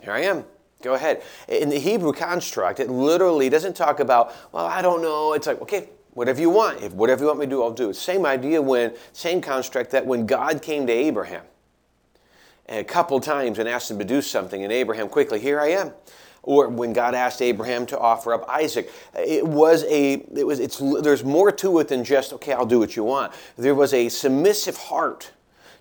Here 0.01 0.13
I 0.13 0.21
am. 0.21 0.45
Go 0.85 0.95
ahead. 0.95 1.23
In 1.49 1.71
the 1.71 1.79
Hebrew 1.79 2.13
construct, 2.13 2.79
it 2.79 2.91
literally 2.91 3.49
doesn't 3.49 3.75
talk 3.75 4.01
about, 4.01 4.35
well, 4.53 4.67
I 4.67 4.83
don't 4.83 5.01
know. 5.01 5.33
It's 5.33 5.47
like, 5.47 5.63
okay, 5.63 5.89
whatever 6.11 6.43
you 6.43 6.51
want. 6.51 6.83
If 6.83 6.93
whatever 6.93 7.23
you 7.23 7.29
want 7.29 7.41
me 7.41 7.47
to 7.47 7.51
do, 7.51 7.63
I'll 7.63 7.71
do. 7.71 7.95
Same 7.95 8.27
idea 8.27 8.61
when, 8.61 8.95
same 9.15 9.41
construct 9.41 9.91
that 9.93 10.05
when 10.05 10.27
God 10.27 10.61
came 10.61 10.87
to 10.87 10.93
Abraham 10.93 11.43
a 12.69 12.85
couple 12.85 13.19
times 13.19 13.59
and 13.59 13.67
asked 13.67 13.91
him 13.91 13.99
to 13.99 14.05
do 14.05 14.21
something, 14.21 14.63
and 14.63 14.71
Abraham 14.71 15.09
quickly, 15.09 15.41
here 15.41 15.59
I 15.59 15.69
am. 15.69 15.93
Or 16.43 16.69
when 16.69 16.93
God 16.93 17.15
asked 17.15 17.41
Abraham 17.41 17.87
to 17.87 17.99
offer 17.99 18.35
up 18.35 18.47
Isaac, 18.47 18.93
it 19.15 19.47
was 19.47 19.85
a, 19.85 20.13
it 20.37 20.47
was, 20.47 20.61
it's, 20.61 20.77
there's 20.79 21.25
more 21.25 21.51
to 21.51 21.79
it 21.79 21.89
than 21.89 22.05
just, 22.05 22.35
okay, 22.35 22.53
I'll 22.53 22.67
do 22.67 22.79
what 22.79 22.95
you 22.95 23.05
want. 23.05 23.33
There 23.57 23.75
was 23.75 23.95
a 23.95 24.11
submissive 24.11 24.77
heart 24.77 25.31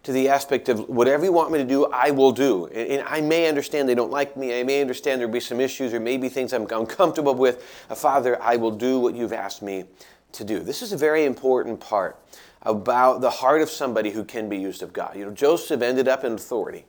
to 0.04 0.12
the 0.12 0.28
aspect 0.30 0.68
of 0.68 0.90
whatever 0.90 1.24
you 1.24 1.32
want 1.32 1.52
me 1.52 1.58
to 1.58 1.66
do, 1.66 1.86
I 1.86 2.12
will 2.12 2.34
do. 2.34 2.68
And 2.68 3.02
I 3.08 3.22
may 3.22 3.48
understand 3.48 3.88
they 3.88 3.96
don't 3.96 4.12
like 4.12 4.36
me. 4.36 4.60
I 4.60 4.64
may 4.64 4.82
understand 4.82 5.20
there'll 5.20 5.34
be 5.34 5.40
some 5.40 5.62
issues 5.62 5.94
or 5.94 6.00
maybe 6.00 6.28
things 6.28 6.52
I'm 6.54 6.68
uncomfortable 6.70 7.34
with. 7.36 7.64
Father, 7.96 8.42
I 8.42 8.58
will 8.58 8.72
do 8.72 9.00
what 9.00 9.16
you've 9.16 9.34
asked 9.34 9.62
me 9.62 9.86
to 10.34 10.44
do. 10.44 10.60
This 10.60 10.82
is 10.82 10.92
a 10.92 10.98
very 10.98 11.24
important 11.24 11.80
part 11.80 12.20
about 12.64 13.22
the 13.22 13.30
heart 13.30 13.62
of 13.62 13.70
somebody 13.70 14.12
who 14.12 14.24
can 14.24 14.50
be 14.50 14.58
used 14.58 14.84
of 14.84 14.92
God. 14.92 15.16
You 15.16 15.26
know, 15.26 15.32
Joseph 15.32 15.82
ended 15.82 16.08
up 16.08 16.24
in 16.24 16.34
authority. 16.34 16.86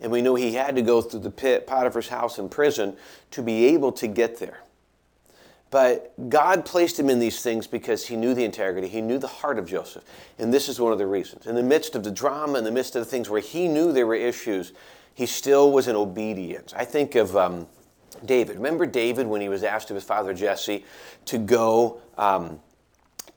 And 0.00 0.12
we 0.12 0.22
know 0.22 0.34
he 0.34 0.52
had 0.52 0.76
to 0.76 0.82
go 0.82 1.02
through 1.02 1.20
the 1.20 1.30
pit, 1.30 1.66
Potiphar's 1.66 2.08
house, 2.08 2.38
and 2.38 2.50
prison 2.50 2.96
to 3.32 3.42
be 3.42 3.66
able 3.66 3.90
to 3.92 4.06
get 4.06 4.38
there. 4.38 4.60
But 5.70 6.30
God 6.30 6.64
placed 6.64 6.98
him 6.98 7.10
in 7.10 7.18
these 7.18 7.42
things 7.42 7.66
because 7.66 8.06
he 8.06 8.16
knew 8.16 8.32
the 8.32 8.44
integrity, 8.44 8.88
he 8.88 9.00
knew 9.02 9.18
the 9.18 9.26
heart 9.26 9.58
of 9.58 9.66
Joseph. 9.66 10.02
And 10.38 10.52
this 10.52 10.68
is 10.68 10.80
one 10.80 10.92
of 10.92 10.98
the 10.98 11.06
reasons. 11.06 11.46
In 11.46 11.54
the 11.54 11.62
midst 11.62 11.94
of 11.94 12.04
the 12.04 12.10
drama, 12.10 12.58
in 12.58 12.64
the 12.64 12.70
midst 12.70 12.96
of 12.96 13.04
the 13.04 13.10
things 13.10 13.28
where 13.28 13.40
he 13.40 13.68
knew 13.68 13.92
there 13.92 14.06
were 14.06 14.14
issues, 14.14 14.72
he 15.14 15.26
still 15.26 15.70
was 15.70 15.88
in 15.88 15.96
obedience. 15.96 16.72
I 16.74 16.84
think 16.84 17.16
of 17.16 17.36
um, 17.36 17.66
David. 18.24 18.56
Remember 18.56 18.86
David 18.86 19.26
when 19.26 19.40
he 19.40 19.48
was 19.48 19.62
asked 19.62 19.90
of 19.90 19.94
his 19.94 20.04
father 20.04 20.32
Jesse 20.32 20.84
to 21.26 21.38
go. 21.38 22.00
Um, 22.16 22.60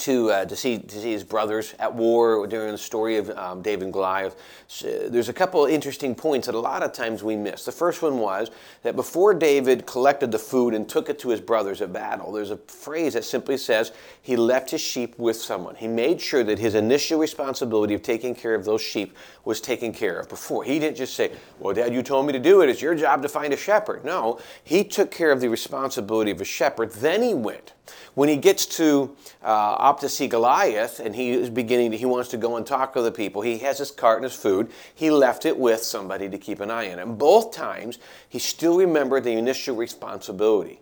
to, 0.02 0.32
uh, 0.32 0.46
to, 0.46 0.56
see, 0.56 0.80
to 0.80 1.02
see 1.02 1.12
his 1.12 1.24
brothers 1.24 1.74
at 1.80 1.94
war 1.94 2.48
during 2.48 2.72
the 2.72 2.78
story 2.78 3.18
of 3.18 3.30
um, 3.32 3.62
David 3.62 3.86
and 3.86 3.94
Goliath. 3.94 4.36
So 4.68 5.10
there's 5.10 5.30
a 5.30 5.34
couple 5.34 5.66
interesting 5.66 6.16
points 6.16 6.48
that 6.48 6.56
a 6.56 6.60
lot 6.60 6.84
of 6.84 6.92
times 6.92 7.24
we 7.24 7.36
miss. 7.36 7.66
The 7.66 7.72
first 7.72 8.02
one 8.02 8.18
was 8.18 8.52
that 8.84 8.96
before 8.96 9.34
David 9.34 9.86
collected 9.86 10.32
the 10.32 10.40
food 10.40 10.74
and 10.74 10.90
took 10.90 11.10
it 11.10 11.20
to 11.20 11.30
his 11.30 11.40
brothers 11.40 11.82
at 11.82 11.94
battle, 11.94 12.32
there's 12.32 12.52
a 12.52 12.58
phrase 12.58 13.14
that 13.14 13.24
simply 13.26 13.58
says 13.58 13.92
he 14.22 14.36
left 14.36 14.72
his 14.72 14.82
sheep 14.82 15.18
with 15.20 15.38
someone. 15.38 15.76
He 15.76 15.88
made 15.88 16.20
sure 16.20 16.44
that 16.44 16.58
his 16.58 16.76
initial 16.76 17.20
responsibility 17.20 17.94
of 17.94 18.02
taking 18.02 18.34
care 18.34 18.56
of 18.56 18.66
those 18.66 18.82
sheep 18.82 19.16
was 19.46 19.62
taken 19.62 19.94
care 19.94 20.20
of 20.20 20.30
before. 20.30 20.64
He 20.64 20.80
didn't 20.80 20.98
just 20.98 21.14
say, 21.14 21.32
Well, 21.60 21.74
Dad, 21.74 21.94
you 21.94 22.02
told 22.02 22.26
me 22.26 22.34
to 22.34 22.40
do 22.40 22.62
it. 22.62 22.70
It's 22.70 22.82
your 22.82 22.96
job 22.96 23.22
to 23.22 23.30
find 23.30 23.54
a 23.54 23.58
shepherd. 23.58 24.04
No, 24.04 24.40
he 24.64 24.84
took 24.84 25.12
care 25.12 25.32
of 25.32 25.42
the 25.42 25.50
responsibility 25.50 26.32
of 26.32 26.42
a 26.42 26.46
shepherd. 26.46 26.92
Then 26.92 27.22
he 27.22 27.34
went. 27.34 27.74
When 28.14 28.30
he 28.30 28.38
gets 28.38 28.66
to 28.78 29.16
uh, 29.44 29.46
up 29.46 30.00
to 30.02 30.10
see 30.10 30.28
Goliath 30.28 31.00
and 31.00 31.16
he 31.16 31.32
is 31.32 31.50
beginning 31.50 31.92
to, 31.92 31.98
he 31.98 32.06
wants 32.06 32.30
to 32.30 32.38
go 32.38 32.58
and 32.58 32.66
talk 32.66 32.94
to 32.94 33.02
the 33.02 33.12
people, 33.12 33.42
he 33.42 33.60
has 33.60 33.78
his 33.78 33.92
cart 33.92 34.18
and 34.18 34.24
his 34.24 34.36
food. 34.36 34.72
He 34.94 35.10
left 35.10 35.46
it 35.46 35.58
with 35.58 35.84
somebody 35.84 36.30
to 36.30 36.38
keep 36.38 36.60
an 36.60 36.72
eye 36.72 36.92
on 36.92 37.00
him. 37.00 37.16
Both 37.16 37.54
times, 37.54 38.00
he 38.28 38.40
still 38.40 38.78
remembered 38.78 39.24
the 39.24 39.34
initial 39.34 39.76
responsibility. 39.76 40.80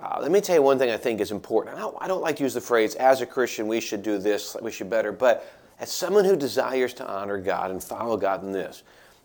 Uh, 0.00 0.18
let 0.20 0.30
me 0.30 0.40
tell 0.40 0.54
you 0.54 0.62
one 0.62 0.78
thing 0.78 0.90
I 0.90 0.96
think 0.96 1.20
is 1.20 1.32
important. 1.32 1.76
I 1.76 1.80
don't, 1.80 1.96
I 2.00 2.06
don't 2.06 2.22
like 2.22 2.36
to 2.36 2.44
use 2.44 2.54
the 2.54 2.60
phrase, 2.60 2.94
as 2.94 3.20
a 3.20 3.26
Christian, 3.26 3.66
we 3.66 3.80
should 3.80 4.02
do 4.02 4.18
this, 4.18 4.56
we 4.62 4.70
should 4.70 4.88
better, 4.88 5.10
but 5.10 5.52
as 5.80 5.90
someone 5.90 6.24
who 6.24 6.36
desires 6.36 6.94
to 6.94 7.06
honor 7.06 7.38
God 7.38 7.70
and 7.70 7.82
follow 7.82 8.16
God 8.16 8.44
in 8.44 8.52
this, 8.52 8.82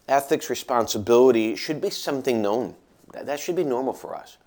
ethics, 0.08 0.50
responsibility 0.50 1.56
should 1.56 1.80
be 1.80 1.89
something 1.89 2.42
known. 2.42 2.75
That, 3.12 3.27
that 3.27 3.39
should 3.39 3.56
be 3.56 3.63
normal 3.63 3.94
for 3.94 4.15
us. 4.15 4.38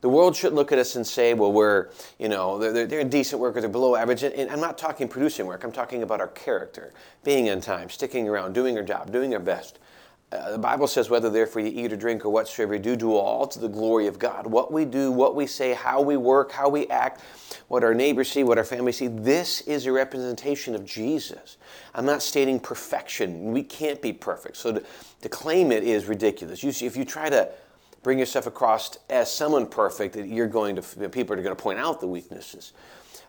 The 0.00 0.08
world 0.08 0.34
shouldn't 0.34 0.56
look 0.56 0.72
at 0.72 0.78
us 0.78 0.96
and 0.96 1.06
say, 1.06 1.34
well, 1.34 1.52
we're, 1.52 1.90
you 2.18 2.28
know, 2.28 2.58
they're, 2.58 2.86
they're 2.86 3.04
decent 3.04 3.40
workers, 3.40 3.62
they're 3.62 3.70
below 3.70 3.96
average. 3.96 4.22
And 4.22 4.50
I'm 4.50 4.60
not 4.60 4.78
talking 4.78 5.08
producing 5.08 5.46
work, 5.46 5.62
I'm 5.62 5.72
talking 5.72 6.02
about 6.02 6.20
our 6.20 6.28
character, 6.28 6.92
being 7.22 7.50
on 7.50 7.60
time, 7.60 7.90
sticking 7.90 8.28
around, 8.28 8.54
doing 8.54 8.76
our 8.78 8.82
job, 8.82 9.12
doing 9.12 9.34
our 9.34 9.40
best. 9.40 9.78
Uh, 10.32 10.52
the 10.52 10.58
Bible 10.58 10.86
says, 10.86 11.10
whether 11.10 11.28
therefore 11.28 11.60
you 11.60 11.84
eat 11.84 11.92
or 11.92 11.96
drink 11.96 12.24
or 12.24 12.30
whatsoever 12.30 12.74
you 12.74 12.80
do, 12.80 12.94
do 12.94 13.16
all 13.16 13.48
to 13.48 13.58
the 13.58 13.68
glory 13.68 14.06
of 14.06 14.16
God. 14.16 14.46
What 14.46 14.72
we 14.72 14.84
do, 14.84 15.10
what 15.10 15.34
we 15.34 15.44
say, 15.44 15.74
how 15.74 16.00
we 16.00 16.16
work, 16.16 16.52
how 16.52 16.68
we 16.68 16.86
act, 16.86 17.20
what 17.66 17.82
our 17.82 17.94
neighbors 17.94 18.30
see, 18.30 18.44
what 18.44 18.56
our 18.56 18.64
family 18.64 18.92
see, 18.92 19.08
this 19.08 19.60
is 19.62 19.86
a 19.86 19.92
representation 19.92 20.76
of 20.76 20.84
Jesus. 20.84 21.56
I'm 21.96 22.06
not 22.06 22.22
stating 22.22 22.60
perfection. 22.60 23.50
We 23.50 23.64
can't 23.64 24.00
be 24.00 24.12
perfect. 24.12 24.56
So 24.56 24.74
to, 24.74 24.82
to 25.22 25.28
claim 25.28 25.72
it 25.72 25.82
is 25.82 26.06
ridiculous. 26.06 26.62
You 26.62 26.70
see, 26.70 26.86
if 26.86 26.96
you 26.96 27.04
try 27.04 27.28
to 27.28 27.50
bring 28.02 28.18
yourself 28.18 28.46
across 28.46 28.98
as 29.08 29.32
someone 29.32 29.66
perfect, 29.66 30.14
that 30.14 30.26
you're 30.26 30.46
going 30.46 30.76
to, 30.76 31.08
people 31.08 31.34
are 31.34 31.42
going 31.42 31.56
to 31.56 31.62
point 31.62 31.78
out 31.78 32.00
the 32.00 32.06
weaknesses. 32.06 32.72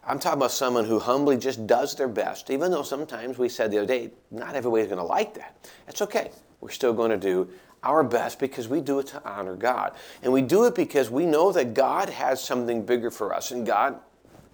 I'm 0.05 0.17
talking 0.17 0.39
about 0.39 0.51
someone 0.51 0.85
who 0.85 0.99
humbly 0.99 1.37
just 1.37 1.67
does 1.67 1.95
their 1.95 2.07
best, 2.07 2.49
even 2.49 2.71
though 2.71 2.83
sometimes 2.83 3.37
we 3.37 3.49
said 3.49 3.71
the 3.71 3.77
other 3.77 3.87
day, 3.87 4.11
not 4.31 4.55
everybody's 4.55 4.87
going 4.87 4.97
to 4.97 5.03
like 5.03 5.35
that. 5.35 5.55
That's 5.85 6.01
okay 6.01 6.31
we're 6.61 6.69
still 6.69 6.93
going 6.93 7.11
to 7.11 7.17
do 7.17 7.49
our 7.83 8.03
best 8.03 8.39
because 8.39 8.67
we 8.67 8.79
do 8.79 8.99
it 8.99 9.07
to 9.07 9.27
honor 9.27 9.55
God. 9.55 9.95
And 10.21 10.31
we 10.31 10.43
do 10.43 10.65
it 10.65 10.75
because 10.75 11.09
we 11.09 11.25
know 11.25 11.51
that 11.51 11.73
God 11.73 12.09
has 12.09 12.41
something 12.41 12.85
bigger 12.85 13.11
for 13.11 13.33
us, 13.33 13.51
and 13.51 13.65
God 13.65 13.99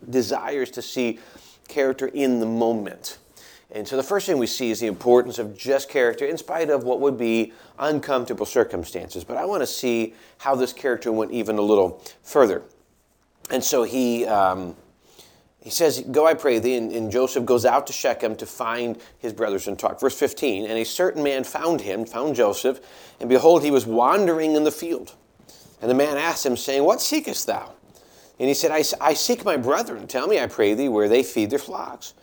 desires 0.09 0.71
to 0.71 0.81
see 0.81 1.19
character 1.67 2.07
in 2.07 2.39
the 2.39 2.45
moment. 2.45 3.17
And 3.71 3.87
so 3.87 3.97
the 3.97 4.03
first 4.03 4.25
thing 4.25 4.37
we 4.37 4.47
see 4.47 4.71
is 4.71 4.79
the 4.79 4.87
importance 4.87 5.39
of 5.39 5.57
just 5.57 5.89
character 5.89 6.25
in 6.25 6.37
spite 6.37 6.69
of 6.69 6.83
what 6.83 7.01
would 7.01 7.17
be 7.17 7.51
uncomfortable 7.77 8.45
circumstances. 8.45 9.23
But 9.23 9.37
I 9.37 9.45
want 9.45 9.61
to 9.61 9.67
see 9.67 10.13
how 10.37 10.55
this 10.55 10.71
character 10.71 11.11
went 11.11 11.31
even 11.31 11.57
a 11.57 11.61
little 11.61 12.01
further. 12.23 12.63
And 13.51 13.63
so 13.63 13.83
he. 13.83 14.25
Um, 14.25 14.75
he 15.67 15.71
says, 15.71 15.99
Go, 15.99 16.25
I 16.25 16.33
pray 16.33 16.59
thee. 16.59 16.75
And, 16.75 16.93
and, 16.93 17.11
Joseph 17.11 17.43
goes 17.43 17.65
out 17.65 17.87
to 17.87 17.93
Shechem 17.93 18.37
to 18.37 18.45
find 18.45 18.97
his 19.19 19.33
brothers 19.33 19.67
and 19.67 19.77
talk. 19.77 19.99
Verse 19.99 20.17
15 20.17 20.63
And 20.63 20.79
a 20.79 20.85
certain 20.85 21.21
man 21.21 21.43
found 21.43 21.81
him, 21.81 22.05
found 22.05 22.37
Joseph, 22.37 22.79
and 23.19 23.27
behold, 23.27 23.63
he 23.63 23.71
was 23.71 23.85
wandering 23.85 24.55
in 24.55 24.63
the 24.63 24.71
field. 24.71 25.15
And 25.81 25.91
the 25.91 25.95
man 25.95 26.15
asked 26.15 26.45
him, 26.45 26.55
saying, 26.55 26.85
What 26.85 27.01
seekest 27.01 27.47
thou? 27.47 27.73
And 28.39 28.47
he 28.47 28.53
said, 28.53 28.71
I, 28.71 28.81
I 29.01 29.13
seek 29.13 29.43
my 29.43 29.57
brethren. 29.57 30.07
Tell 30.07 30.27
me, 30.27 30.39
I 30.39 30.47
pray 30.47 30.73
thee, 30.73 30.87
where 30.87 31.09
they 31.09 31.21
feed 31.21 31.49
their 31.49 31.59
flocks. 31.59 32.13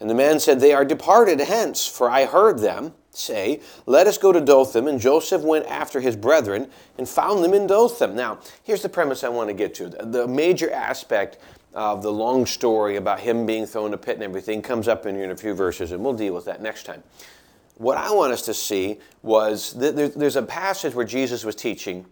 And 0.00 0.08
the 0.08 0.14
man 0.14 0.38
said, 0.40 0.60
They 0.60 0.72
are 0.72 0.84
departed 0.84 1.40
hence, 1.40 1.86
for 1.86 2.08
I 2.10 2.24
heard 2.24 2.58
them 2.58 2.94
say, 3.10 3.60
Let 3.86 4.06
us 4.06 4.18
go 4.18 4.32
to 4.32 4.40
Dothan. 4.40 4.86
And 4.86 5.00
Joseph 5.00 5.42
went 5.42 5.66
after 5.66 6.00
his 6.00 6.16
brethren 6.16 6.70
and 6.96 7.08
found 7.08 7.42
them 7.42 7.54
in 7.54 7.66
Dothan. 7.66 8.14
Now, 8.14 8.38
here's 8.62 8.82
the 8.82 8.88
premise 8.88 9.24
I 9.24 9.28
want 9.28 9.48
to 9.48 9.54
get 9.54 9.74
to. 9.76 9.88
The 9.88 10.26
major 10.28 10.70
aspect 10.70 11.38
of 11.74 12.02
the 12.02 12.12
long 12.12 12.46
story 12.46 12.96
about 12.96 13.20
him 13.20 13.46
being 13.46 13.66
thrown 13.66 13.88
in 13.88 13.94
a 13.94 13.98
pit 13.98 14.14
and 14.14 14.22
everything 14.22 14.62
comes 14.62 14.88
up 14.88 15.06
in, 15.06 15.16
in 15.16 15.30
a 15.30 15.36
few 15.36 15.54
verses, 15.54 15.92
and 15.92 16.02
we'll 16.02 16.14
deal 16.14 16.34
with 16.34 16.44
that 16.46 16.62
next 16.62 16.84
time. 16.84 17.02
What 17.76 17.96
I 17.96 18.10
want 18.10 18.32
us 18.32 18.42
to 18.42 18.54
see 18.54 18.98
was 19.22 19.74
that 19.74 19.94
there's 20.16 20.34
a 20.34 20.42
passage 20.42 20.94
where 20.94 21.04
Jesus 21.04 21.44
was 21.44 21.54
teaching, 21.54 22.06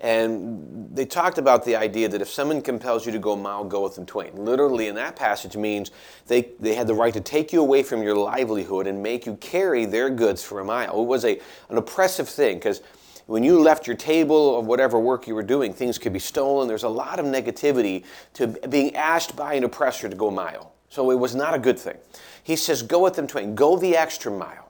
and 0.00 0.88
they 0.94 1.04
talked 1.04 1.36
about 1.36 1.64
the 1.64 1.76
idea 1.76 2.08
that 2.08 2.22
if 2.22 2.28
someone 2.28 2.62
compels 2.62 3.04
you 3.04 3.12
to 3.12 3.18
go 3.18 3.32
a 3.32 3.36
mile, 3.36 3.64
go 3.64 3.82
with 3.82 3.96
them 3.96 4.06
twain. 4.06 4.34
Literally, 4.34 4.88
in 4.88 4.94
that 4.94 5.14
passage 5.14 5.56
means 5.56 5.90
they, 6.26 6.48
they 6.58 6.74
had 6.74 6.86
the 6.86 6.94
right 6.94 7.12
to 7.12 7.20
take 7.20 7.52
you 7.52 7.60
away 7.60 7.82
from 7.82 8.02
your 8.02 8.16
livelihood 8.16 8.86
and 8.86 9.02
make 9.02 9.26
you 9.26 9.36
carry 9.36 9.84
their 9.84 10.08
goods 10.08 10.42
for 10.42 10.60
a 10.60 10.64
mile. 10.64 11.02
It 11.02 11.06
was 11.06 11.24
a, 11.26 11.38
an 11.68 11.76
oppressive 11.76 12.28
thing 12.28 12.56
because 12.56 12.80
when 13.26 13.44
you 13.44 13.60
left 13.60 13.86
your 13.86 13.96
table 13.96 14.36
or 14.36 14.62
whatever 14.62 14.98
work 14.98 15.28
you 15.28 15.34
were 15.34 15.42
doing, 15.42 15.72
things 15.72 15.98
could 15.98 16.14
be 16.14 16.18
stolen. 16.18 16.66
There's 16.66 16.82
a 16.82 16.88
lot 16.88 17.20
of 17.20 17.26
negativity 17.26 18.04
to 18.34 18.48
being 18.68 18.96
asked 18.96 19.36
by 19.36 19.54
an 19.54 19.64
oppressor 19.64 20.08
to 20.08 20.16
go 20.16 20.28
a 20.28 20.32
mile. 20.32 20.72
So 20.88 21.10
it 21.10 21.18
was 21.18 21.34
not 21.34 21.54
a 21.54 21.58
good 21.58 21.78
thing. 21.78 21.98
He 22.42 22.56
says, 22.56 22.82
go 22.82 23.04
with 23.04 23.14
them 23.14 23.26
twain. 23.26 23.54
Go 23.54 23.76
the 23.76 23.96
extra 23.96 24.32
mile. 24.32 24.69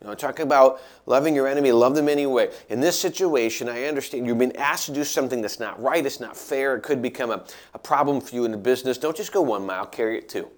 You 0.00 0.06
know, 0.06 0.14
talking 0.14 0.44
about 0.44 0.80
loving 1.06 1.34
your 1.34 1.48
enemy, 1.48 1.72
love 1.72 1.96
them 1.96 2.08
anyway. 2.08 2.52
In 2.68 2.80
this 2.80 2.98
situation, 2.98 3.68
I 3.68 3.84
understand 3.84 4.26
you've 4.26 4.38
been 4.38 4.56
asked 4.56 4.86
to 4.86 4.92
do 4.92 5.02
something 5.02 5.40
that's 5.40 5.58
not 5.58 5.80
right, 5.82 6.06
it's 6.06 6.20
not 6.20 6.36
fair, 6.36 6.76
it 6.76 6.82
could 6.82 7.02
become 7.02 7.30
a, 7.30 7.44
a 7.74 7.78
problem 7.78 8.20
for 8.20 8.34
you 8.34 8.44
in 8.44 8.52
the 8.52 8.58
business. 8.58 8.96
Don't 8.96 9.16
just 9.16 9.32
go 9.32 9.42
one 9.42 9.66
mile, 9.66 9.86
carry 9.86 10.18
it 10.18 10.28
two. 10.28 10.48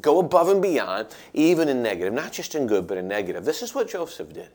Go 0.00 0.18
above 0.18 0.48
and 0.48 0.60
beyond, 0.60 1.08
even 1.32 1.68
in 1.68 1.82
negative, 1.82 2.12
not 2.12 2.32
just 2.32 2.56
in 2.56 2.66
good, 2.66 2.86
but 2.86 2.98
in 2.98 3.06
negative. 3.06 3.44
This 3.44 3.62
is 3.62 3.74
what 3.74 3.88
Joseph 3.88 4.32
did. 4.32 4.48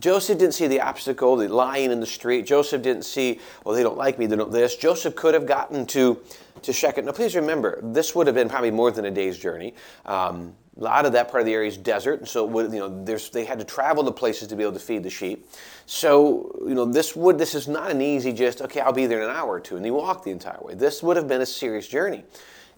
Joseph 0.00 0.38
didn't 0.38 0.54
see 0.54 0.68
the 0.68 0.80
obstacle, 0.80 1.36
the 1.36 1.48
lion 1.48 1.90
in 1.90 1.98
the 1.98 2.06
street. 2.06 2.46
Joseph 2.46 2.82
didn't 2.82 3.04
see, 3.04 3.40
well, 3.64 3.74
they 3.74 3.82
don't 3.82 3.98
like 3.98 4.18
me, 4.18 4.26
they 4.26 4.36
don't 4.36 4.52
this. 4.52 4.76
Joseph 4.76 5.16
could 5.16 5.34
have 5.34 5.44
gotten 5.44 5.84
to, 5.86 6.20
to 6.62 6.72
Shechem. 6.72 7.04
Now, 7.04 7.12
please 7.12 7.34
remember, 7.34 7.80
this 7.82 8.14
would 8.14 8.28
have 8.28 8.36
been 8.36 8.48
probably 8.48 8.70
more 8.70 8.92
than 8.92 9.06
a 9.06 9.10
day's 9.10 9.36
journey. 9.36 9.74
Um, 10.06 10.54
a 10.78 10.82
lot 10.82 11.06
of 11.06 11.12
that 11.12 11.28
part 11.28 11.40
of 11.40 11.46
the 11.46 11.54
area 11.54 11.68
is 11.68 11.76
desert, 11.76 12.20
and 12.20 12.28
so 12.28 12.44
would, 12.44 12.72
you 12.72 12.78
know, 12.78 13.04
they 13.04 13.44
had 13.44 13.58
to 13.58 13.64
travel 13.64 14.04
to 14.04 14.12
places 14.12 14.46
to 14.48 14.56
be 14.56 14.62
able 14.62 14.74
to 14.74 14.78
feed 14.78 15.02
the 15.02 15.10
sheep. 15.10 15.48
So, 15.86 16.56
you 16.66 16.74
know, 16.74 16.84
this 16.84 17.16
would 17.16 17.36
this 17.36 17.54
is 17.54 17.66
not 17.66 17.90
an 17.90 18.00
easy 18.00 18.32
just 18.32 18.62
okay, 18.62 18.80
I'll 18.80 18.92
be 18.92 19.06
there 19.06 19.22
in 19.22 19.28
an 19.28 19.34
hour 19.34 19.54
or 19.54 19.60
two, 19.60 19.76
and 19.76 19.84
he 19.84 19.90
walked 19.90 20.24
the 20.24 20.30
entire 20.30 20.60
way. 20.60 20.74
This 20.74 21.02
would 21.02 21.16
have 21.16 21.26
been 21.26 21.40
a 21.40 21.46
serious 21.46 21.88
journey. 21.88 22.22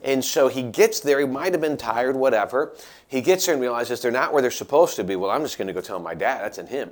And 0.02 0.24
so 0.24 0.48
he 0.48 0.62
gets 0.62 1.00
there, 1.00 1.20
he 1.20 1.26
might 1.26 1.52
have 1.52 1.60
been 1.60 1.76
tired, 1.76 2.16
whatever. 2.16 2.74
He 3.06 3.20
gets 3.20 3.44
there 3.44 3.54
and 3.54 3.60
realizes 3.60 4.00
they're 4.00 4.10
not 4.10 4.32
where 4.32 4.40
they're 4.40 4.50
supposed 4.50 4.96
to 4.96 5.04
be. 5.04 5.14
Well, 5.14 5.30
I'm 5.30 5.42
just 5.42 5.58
going 5.58 5.68
to 5.68 5.74
go 5.74 5.82
tell 5.82 5.98
my 5.98 6.14
dad, 6.14 6.42
that's 6.42 6.56
in 6.56 6.68
him. 6.68 6.90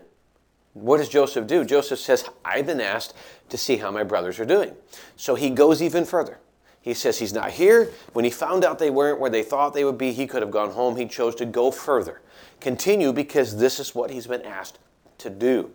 What 0.74 0.98
does 0.98 1.08
Joseph 1.08 1.46
do? 1.46 1.64
Joseph 1.64 1.98
says, 1.98 2.28
I've 2.44 2.66
been 2.66 2.82
asked 2.82 3.14
to 3.48 3.56
see 3.56 3.78
how 3.78 3.90
my 3.90 4.04
brothers 4.04 4.38
are 4.38 4.44
doing. 4.44 4.74
So 5.16 5.34
he 5.34 5.48
goes 5.48 5.80
even 5.80 6.04
further. 6.04 6.38
He 6.80 6.94
says 6.94 7.18
he's 7.18 7.32
not 7.32 7.50
here. 7.50 7.90
When 8.12 8.24
he 8.24 8.30
found 8.30 8.64
out 8.64 8.78
they 8.78 8.90
weren't 8.90 9.20
where 9.20 9.30
they 9.30 9.42
thought 9.42 9.74
they 9.74 9.84
would 9.84 9.98
be, 9.98 10.12
he 10.12 10.26
could 10.26 10.42
have 10.42 10.50
gone 10.50 10.70
home. 10.70 10.96
He 10.96 11.06
chose 11.06 11.34
to 11.36 11.44
go 11.44 11.70
further. 11.70 12.20
Continue 12.60 13.12
because 13.12 13.56
this 13.56 13.78
is 13.78 13.94
what 13.94 14.10
he's 14.10 14.26
been 14.26 14.42
asked 14.42 14.78
to 15.18 15.30
do. 15.30 15.70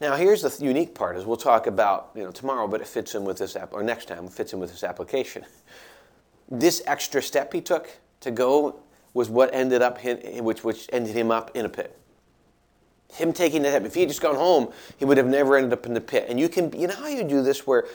Now, 0.00 0.16
here's 0.16 0.42
the 0.42 0.64
unique 0.64 0.94
part, 0.94 1.16
as 1.16 1.24
we'll 1.24 1.36
talk 1.36 1.66
about 1.66 2.10
you 2.14 2.22
know, 2.22 2.30
tomorrow, 2.30 2.68
but 2.68 2.80
it 2.80 2.86
fits 2.86 3.14
in 3.14 3.24
with 3.24 3.38
this 3.38 3.56
app, 3.56 3.72
or 3.72 3.82
next 3.82 4.08
time, 4.08 4.26
it 4.26 4.32
fits 4.32 4.52
in 4.52 4.58
with 4.58 4.70
this 4.70 4.84
application. 4.84 5.44
This 6.48 6.80
extra 6.86 7.20
step 7.22 7.52
he 7.52 7.60
took 7.60 7.90
to 8.20 8.30
go 8.30 8.78
was 9.14 9.28
what 9.28 9.52
ended 9.52 9.82
up, 9.82 9.98
which, 10.04 10.62
which 10.62 10.88
ended 10.92 11.12
him 11.12 11.32
up 11.32 11.50
in 11.56 11.66
a 11.66 11.68
pit 11.68 11.98
him 13.12 13.32
taking 13.32 13.62
that 13.62 13.70
step. 13.70 13.84
If 13.84 13.94
he 13.94 14.00
had 14.00 14.08
just 14.08 14.20
gone 14.20 14.34
home, 14.34 14.72
he 14.98 15.04
would 15.04 15.16
have 15.16 15.26
never 15.26 15.56
ended 15.56 15.72
up 15.72 15.86
in 15.86 15.94
the 15.94 16.00
pit. 16.00 16.26
And 16.28 16.38
you 16.38 16.48
can, 16.48 16.72
you 16.78 16.86
know 16.86 16.94
how 16.94 17.08
you 17.08 17.24
do 17.24 17.42
this 17.42 17.66
where 17.66 17.86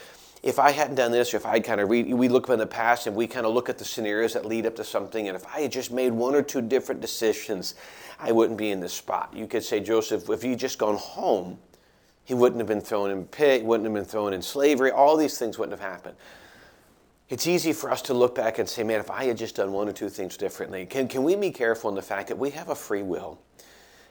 if 0.44 0.58
I 0.58 0.72
hadn't 0.72 0.96
done 0.96 1.12
this, 1.12 1.34
or 1.34 1.38
if 1.38 1.46
I 1.46 1.60
kind 1.60 1.80
of 1.80 1.90
read, 1.90 2.12
we 2.12 2.28
look 2.28 2.50
in 2.50 2.58
the 2.58 2.66
past 2.66 3.06
and 3.06 3.16
we 3.16 3.28
kind 3.28 3.46
of 3.46 3.54
look 3.54 3.70
at 3.70 3.78
the 3.78 3.86
scenarios 3.86 4.34
that 4.34 4.46
lead 4.46 4.66
up 4.66 4.76
to 4.78 4.84
something, 4.84 5.28
and 5.28 5.36
if 5.36 5.46
I 5.48 5.62
had 5.62 5.72
just 5.72 5.92
made 5.92 6.12
one 6.12 6.34
or 6.34 6.42
two 6.42 6.62
different 6.62 7.00
decisions, 7.00 7.76
I 8.20 8.32
wouldn't 8.32 8.58
be 8.58 8.72
in 8.72 8.80
this 8.80 8.94
spot. 8.94 9.34
You 9.36 9.46
could 9.46 9.64
say, 9.64 9.80
Joseph, 9.80 10.30
if 10.30 10.42
he 10.42 10.56
just 10.56 10.80
gone 10.80 10.98
home, 10.98 11.60
he 12.24 12.34
wouldn't 12.34 12.60
have 12.60 12.68
been 12.68 12.82
thrown 12.82 13.12
in 13.12 13.26
pit, 13.26 13.64
wouldn't 13.64 13.86
have 13.86 13.94
been 13.94 14.06
thrown 14.06 14.34
in 14.34 14.42
slavery, 14.42 14.90
all 14.90 15.16
these 15.16 15.38
things 15.38 15.60
wouldn't 15.60 15.80
have 15.80 15.92
happened. 15.92 16.16
It's 17.30 17.48
easy 17.48 17.72
for 17.72 17.92
us 17.92 18.02
to 18.04 18.14
look 18.14 18.36
back 18.36 18.58
and 18.60 18.68
say, 18.68 18.84
man, 18.84 19.00
if 19.00 19.10
I 19.10 19.26
had 19.26 19.38
just 19.38 19.56
done 19.56 19.72
one 19.72 19.88
or 19.88 19.94
two 19.94 20.10
things 20.10 20.38
differently, 20.38 20.86
can, 20.86 21.08
can 21.08 21.24
we 21.24 21.36
be 21.36 21.52
careful 21.52 21.90
in 21.90 21.96
the 21.96 22.02
fact 22.02 22.28
that 22.28 22.38
we 22.38 22.50
have 22.50 22.70
a 22.70 22.76
free 22.76 23.04
will? 23.04 23.40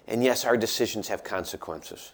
And 0.06 0.24
yes, 0.24 0.44
our 0.44 0.56
decisions 0.56 1.08
have 1.08 1.22
consequences. 1.22 2.12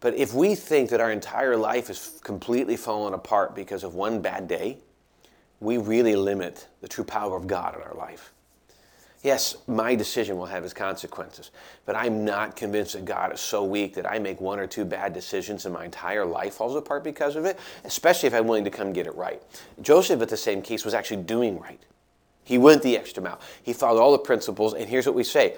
But 0.00 0.14
if 0.14 0.34
we 0.34 0.54
think 0.54 0.90
that 0.90 1.00
our 1.00 1.10
entire 1.10 1.56
life 1.56 1.88
is 1.88 2.20
completely 2.22 2.76
fallen 2.76 3.14
apart 3.14 3.54
because 3.54 3.84
of 3.84 3.94
one 3.94 4.20
bad 4.20 4.48
day, 4.48 4.78
we 5.60 5.78
really 5.78 6.14
limit 6.14 6.68
the 6.80 6.88
true 6.88 7.04
power 7.04 7.36
of 7.36 7.46
God 7.46 7.74
in 7.74 7.82
our 7.82 7.94
life. 7.94 8.32
Yes, 9.22 9.56
my 9.66 9.94
decision 9.94 10.36
will 10.36 10.44
have 10.46 10.64
its 10.64 10.74
consequences, 10.74 11.50
but 11.86 11.96
I'm 11.96 12.26
not 12.26 12.56
convinced 12.56 12.92
that 12.92 13.06
God 13.06 13.32
is 13.32 13.40
so 13.40 13.64
weak 13.64 13.94
that 13.94 14.04
I 14.04 14.18
make 14.18 14.38
one 14.38 14.60
or 14.60 14.66
two 14.66 14.84
bad 14.84 15.14
decisions 15.14 15.64
and 15.64 15.72
my 15.72 15.86
entire 15.86 16.26
life 16.26 16.54
falls 16.54 16.76
apart 16.76 17.02
because 17.02 17.34
of 17.34 17.46
it, 17.46 17.58
especially 17.84 18.26
if 18.26 18.34
I'm 18.34 18.46
willing 18.46 18.64
to 18.64 18.70
come 18.70 18.92
get 18.92 19.06
it 19.06 19.14
right. 19.14 19.42
Joseph, 19.80 20.20
at 20.20 20.28
the 20.28 20.36
same 20.36 20.60
case, 20.60 20.84
was 20.84 20.92
actually 20.92 21.22
doing 21.22 21.58
right. 21.58 21.80
He 22.42 22.58
went 22.58 22.82
the 22.82 22.98
extra 22.98 23.22
mile. 23.22 23.40
He 23.62 23.72
followed 23.72 24.02
all 24.02 24.12
the 24.12 24.18
principles, 24.18 24.74
and 24.74 24.86
here's 24.86 25.06
what 25.06 25.14
we 25.14 25.24
say 25.24 25.56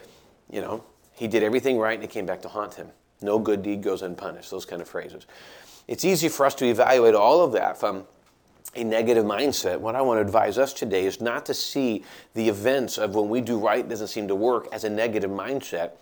you 0.49 0.61
know, 0.61 0.85
he 1.15 1.27
did 1.27 1.43
everything 1.43 1.77
right 1.77 1.95
and 1.95 2.05
it 2.05 2.11
came 2.11 2.27
back 2.27 2.43
to 2.43 2.49
haunt 2.49 2.75
him. 2.75 2.89
No 3.23 3.39
good 3.39 3.63
deed 3.63 3.83
goes 3.83 4.03
unpunished, 4.03 4.51
those 4.51 4.65
kind 4.65 4.83
of 4.83 4.89
phrases. 4.89 5.27
It's 5.89 6.05
easy 6.05 6.29
for 6.29 6.45
us 6.47 6.55
to 6.57 6.67
evaluate 6.67 7.15
all 7.15 7.43
of 7.43 7.53
that 7.53 7.79
from 7.79 8.05
a 8.75 8.85
negative 8.85 9.25
mindset. 9.25 9.81
What 9.81 9.95
I 9.95 10.03
want 10.03 10.19
to 10.19 10.23
advise 10.23 10.59
us 10.59 10.73
today 10.73 11.07
is 11.07 11.21
not 11.21 11.47
to 11.47 11.55
see 11.55 12.05
the 12.35 12.49
events 12.49 12.99
of 12.99 13.15
when 13.15 13.29
we 13.29 13.41
do 13.41 13.59
right 13.59 13.89
doesn't 13.89 14.09
seem 14.09 14.29
to 14.29 14.35
work 14.35 14.69
as 14.73 14.85
a 14.85 14.91
negative 14.91 15.31
mindset, 15.31 15.93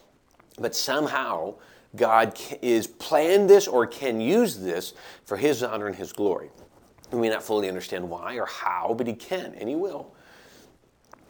but 0.59 0.75
somehow 0.75 1.55
God 1.95 2.39
is 2.63 2.87
planned 2.87 3.49
this 3.49 3.69
or 3.69 3.87
can 3.87 4.21
use 4.21 4.59
this 4.59 4.95
for 5.25 5.37
His 5.37 5.63
honor 5.63 5.87
and 5.87 5.95
His 5.95 6.13
glory. 6.13 6.51
We 7.13 7.21
may 7.21 7.29
not 7.29 7.43
fully 7.43 7.69
understand 7.69 8.09
why 8.09 8.37
or 8.37 8.47
how, 8.47 8.95
but 8.97 9.07
He 9.07 9.15
can 9.15 9.55
and 9.55 9.69
He 9.69 9.77
will 9.77 10.15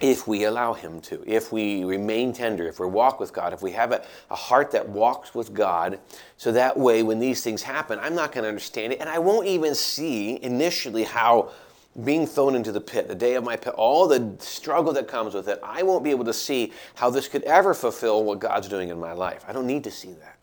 if 0.00 0.26
we 0.26 0.44
allow 0.44 0.74
Him 0.74 1.00
to, 1.02 1.22
if 1.26 1.52
we 1.52 1.84
remain 1.84 2.32
tender, 2.32 2.66
if 2.66 2.80
we 2.80 2.86
walk 2.86 3.20
with 3.20 3.32
God, 3.32 3.52
if 3.52 3.62
we 3.62 3.72
have 3.72 3.92
a, 3.92 4.04
a 4.30 4.34
heart 4.34 4.72
that 4.72 4.88
walks 4.88 5.34
with 5.34 5.54
God, 5.54 5.98
so 6.36 6.52
that 6.52 6.76
way 6.76 7.02
when 7.02 7.20
these 7.20 7.42
things 7.42 7.62
happen, 7.62 7.98
I'm 8.00 8.14
not 8.14 8.32
going 8.32 8.42
to 8.42 8.48
understand 8.48 8.92
it, 8.92 9.00
and 9.00 9.08
I 9.08 9.18
won't 9.18 9.46
even 9.46 9.74
see 9.74 10.42
initially 10.42 11.04
how 11.04 11.50
being 12.02 12.26
thrown 12.26 12.56
into 12.56 12.72
the 12.72 12.80
pit, 12.80 13.06
the 13.06 13.14
day 13.14 13.34
of 13.34 13.44
my 13.44 13.56
pit, 13.56 13.72
all 13.76 14.08
the 14.08 14.34
struggle 14.40 14.92
that 14.94 15.06
comes 15.06 15.32
with 15.32 15.46
it, 15.48 15.60
I 15.62 15.84
won't 15.84 16.02
be 16.02 16.10
able 16.10 16.24
to 16.24 16.32
see 16.32 16.72
how 16.96 17.08
this 17.10 17.28
could 17.28 17.44
ever 17.44 17.72
fulfill 17.72 18.24
what 18.24 18.40
God's 18.40 18.68
doing 18.68 18.88
in 18.88 18.98
my 18.98 19.12
life. 19.12 19.44
I 19.46 19.52
don't 19.52 19.66
need 19.66 19.84
to 19.84 19.92
see 19.92 20.12
that. 20.14 20.38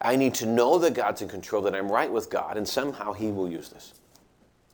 I 0.00 0.16
need 0.16 0.34
to 0.34 0.46
know 0.46 0.78
that 0.78 0.94
God's 0.94 1.22
in 1.22 1.28
control, 1.28 1.62
that 1.62 1.74
I'm 1.74 1.90
right 1.90 2.10
with 2.10 2.28
God, 2.28 2.56
and 2.56 2.68
somehow 2.68 3.12
He 3.12 3.30
will 3.30 3.48
use 3.48 3.68
this. 3.68 3.94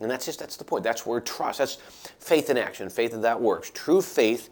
And 0.02 0.10
that's 0.10 0.26
just 0.26 0.38
that's 0.38 0.56
the 0.56 0.64
point. 0.64 0.84
That's 0.84 1.06
where 1.06 1.20
trust. 1.20 1.58
That's 1.58 1.76
faith 2.18 2.50
in 2.50 2.56
action. 2.56 2.88
Faith 2.90 3.12
that 3.12 3.22
that 3.22 3.40
works. 3.40 3.70
True 3.70 4.02
faith 4.02 4.50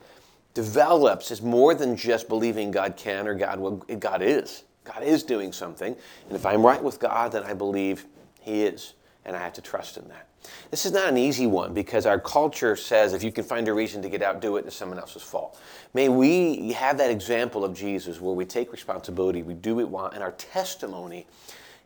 develops 0.55 1.31
is 1.31 1.43
more 1.43 1.75
than 1.75 1.97
just 1.97 2.29
believing 2.29 2.71
God 2.71 2.97
can 2.97 3.29
or 3.29 3.35
God 3.35 3.61
will. 3.61 3.77
God 3.77 4.23
is. 4.23 4.65
God 4.85 5.03
is 5.03 5.23
doing 5.23 5.53
something. 5.53 5.95
And 6.27 6.37
if 6.37 6.47
I'm 6.47 6.65
right 6.65 6.83
with 6.83 6.99
God, 6.99 7.33
then 7.33 7.45
I 7.45 7.55
believe 7.55 8.07
He 8.41 8.63
is, 8.63 8.95
and 9.25 9.37
I 9.37 9.41
have 9.41 9.53
to 9.55 9.63
trust 9.63 9.97
in 9.97 10.09
that. 10.09 10.27
This 10.71 10.87
is 10.87 10.93
not 10.93 11.09
an 11.09 11.19
easy 11.19 11.47
one 11.47 11.75
because 11.75 12.07
our 12.07 12.19
culture 12.19 12.75
says 12.75 13.13
if 13.13 13.23
you 13.23 13.31
can 13.31 13.45
find 13.45 13.69
a 13.69 13.75
reason 13.75 14.01
to 14.03 14.09
get 14.09 14.23
out, 14.23 14.41
do 14.41 14.57
it, 14.57 14.65
it's 14.67 14.75
someone 14.75 14.99
else's 14.99 15.23
fault. 15.23 15.61
May 15.93 16.09
we 16.09 16.73
have 16.73 16.97
that 16.99 17.11
example 17.11 17.65
of 17.65 17.75
Jesus 17.75 18.21
where 18.21 18.35
we 18.35 18.45
take 18.45 18.73
responsibility, 18.73 19.43
we 19.43 19.55
do 19.55 19.81
it, 19.81 19.89
while 19.89 20.07
and 20.07 20.23
our 20.23 20.33
testimony 20.33 21.27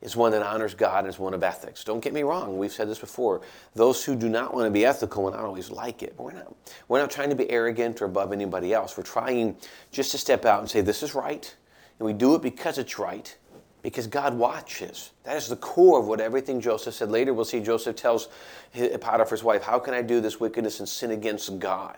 is 0.04 0.14
one 0.14 0.32
that 0.32 0.42
honors 0.42 0.74
God 0.74 1.00
and 1.00 1.08
is 1.08 1.18
one 1.18 1.32
of 1.32 1.42
ethics. 1.42 1.82
Don't 1.82 2.00
get 2.00 2.12
me 2.12 2.22
wrong, 2.22 2.58
we've 2.58 2.70
said 2.70 2.88
this 2.88 2.98
before. 2.98 3.40
Those 3.74 4.04
who 4.04 4.14
do 4.14 4.28
not 4.28 4.54
want 4.54 4.66
to 4.66 4.70
be 4.70 4.84
ethical 4.84 5.24
will 5.24 5.32
not 5.32 5.40
always 5.40 5.70
like 5.70 6.02
it. 6.02 6.14
We're 6.18 6.32
not, 6.32 6.54
we're 6.88 7.00
not 7.00 7.10
trying 7.10 7.30
to 7.30 7.34
be 7.34 7.50
arrogant 7.50 8.02
or 8.02 8.04
above 8.04 8.30
anybody 8.30 8.74
else. 8.74 8.96
We're 8.98 9.04
trying 9.04 9.56
just 9.90 10.12
to 10.12 10.18
step 10.18 10.44
out 10.44 10.60
and 10.60 10.70
say, 10.70 10.82
this 10.82 11.02
is 11.02 11.14
right, 11.14 11.52
and 11.98 12.06
we 12.06 12.12
do 12.12 12.34
it 12.34 12.42
because 12.42 12.76
it's 12.76 12.98
right, 12.98 13.34
because 13.80 14.06
God 14.06 14.34
watches. 14.36 15.10
That 15.24 15.38
is 15.38 15.48
the 15.48 15.56
core 15.56 16.00
of 16.00 16.06
what 16.06 16.20
everything 16.20 16.60
Joseph 16.60 16.94
said. 16.94 17.10
Later, 17.10 17.32
we'll 17.32 17.46
see 17.46 17.60
Joseph 17.60 17.96
tells 17.96 18.28
Potiphar's 18.74 19.42
wife, 19.42 19.62
How 19.62 19.78
can 19.78 19.94
I 19.94 20.02
do 20.02 20.20
this 20.20 20.38
wickedness 20.38 20.80
and 20.80 20.88
sin 20.88 21.12
against 21.12 21.58
God? 21.58 21.96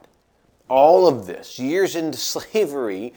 All 0.68 1.06
of 1.08 1.26
this, 1.26 1.58
years 1.58 1.96
into 1.96 2.18
slavery, 2.18 3.14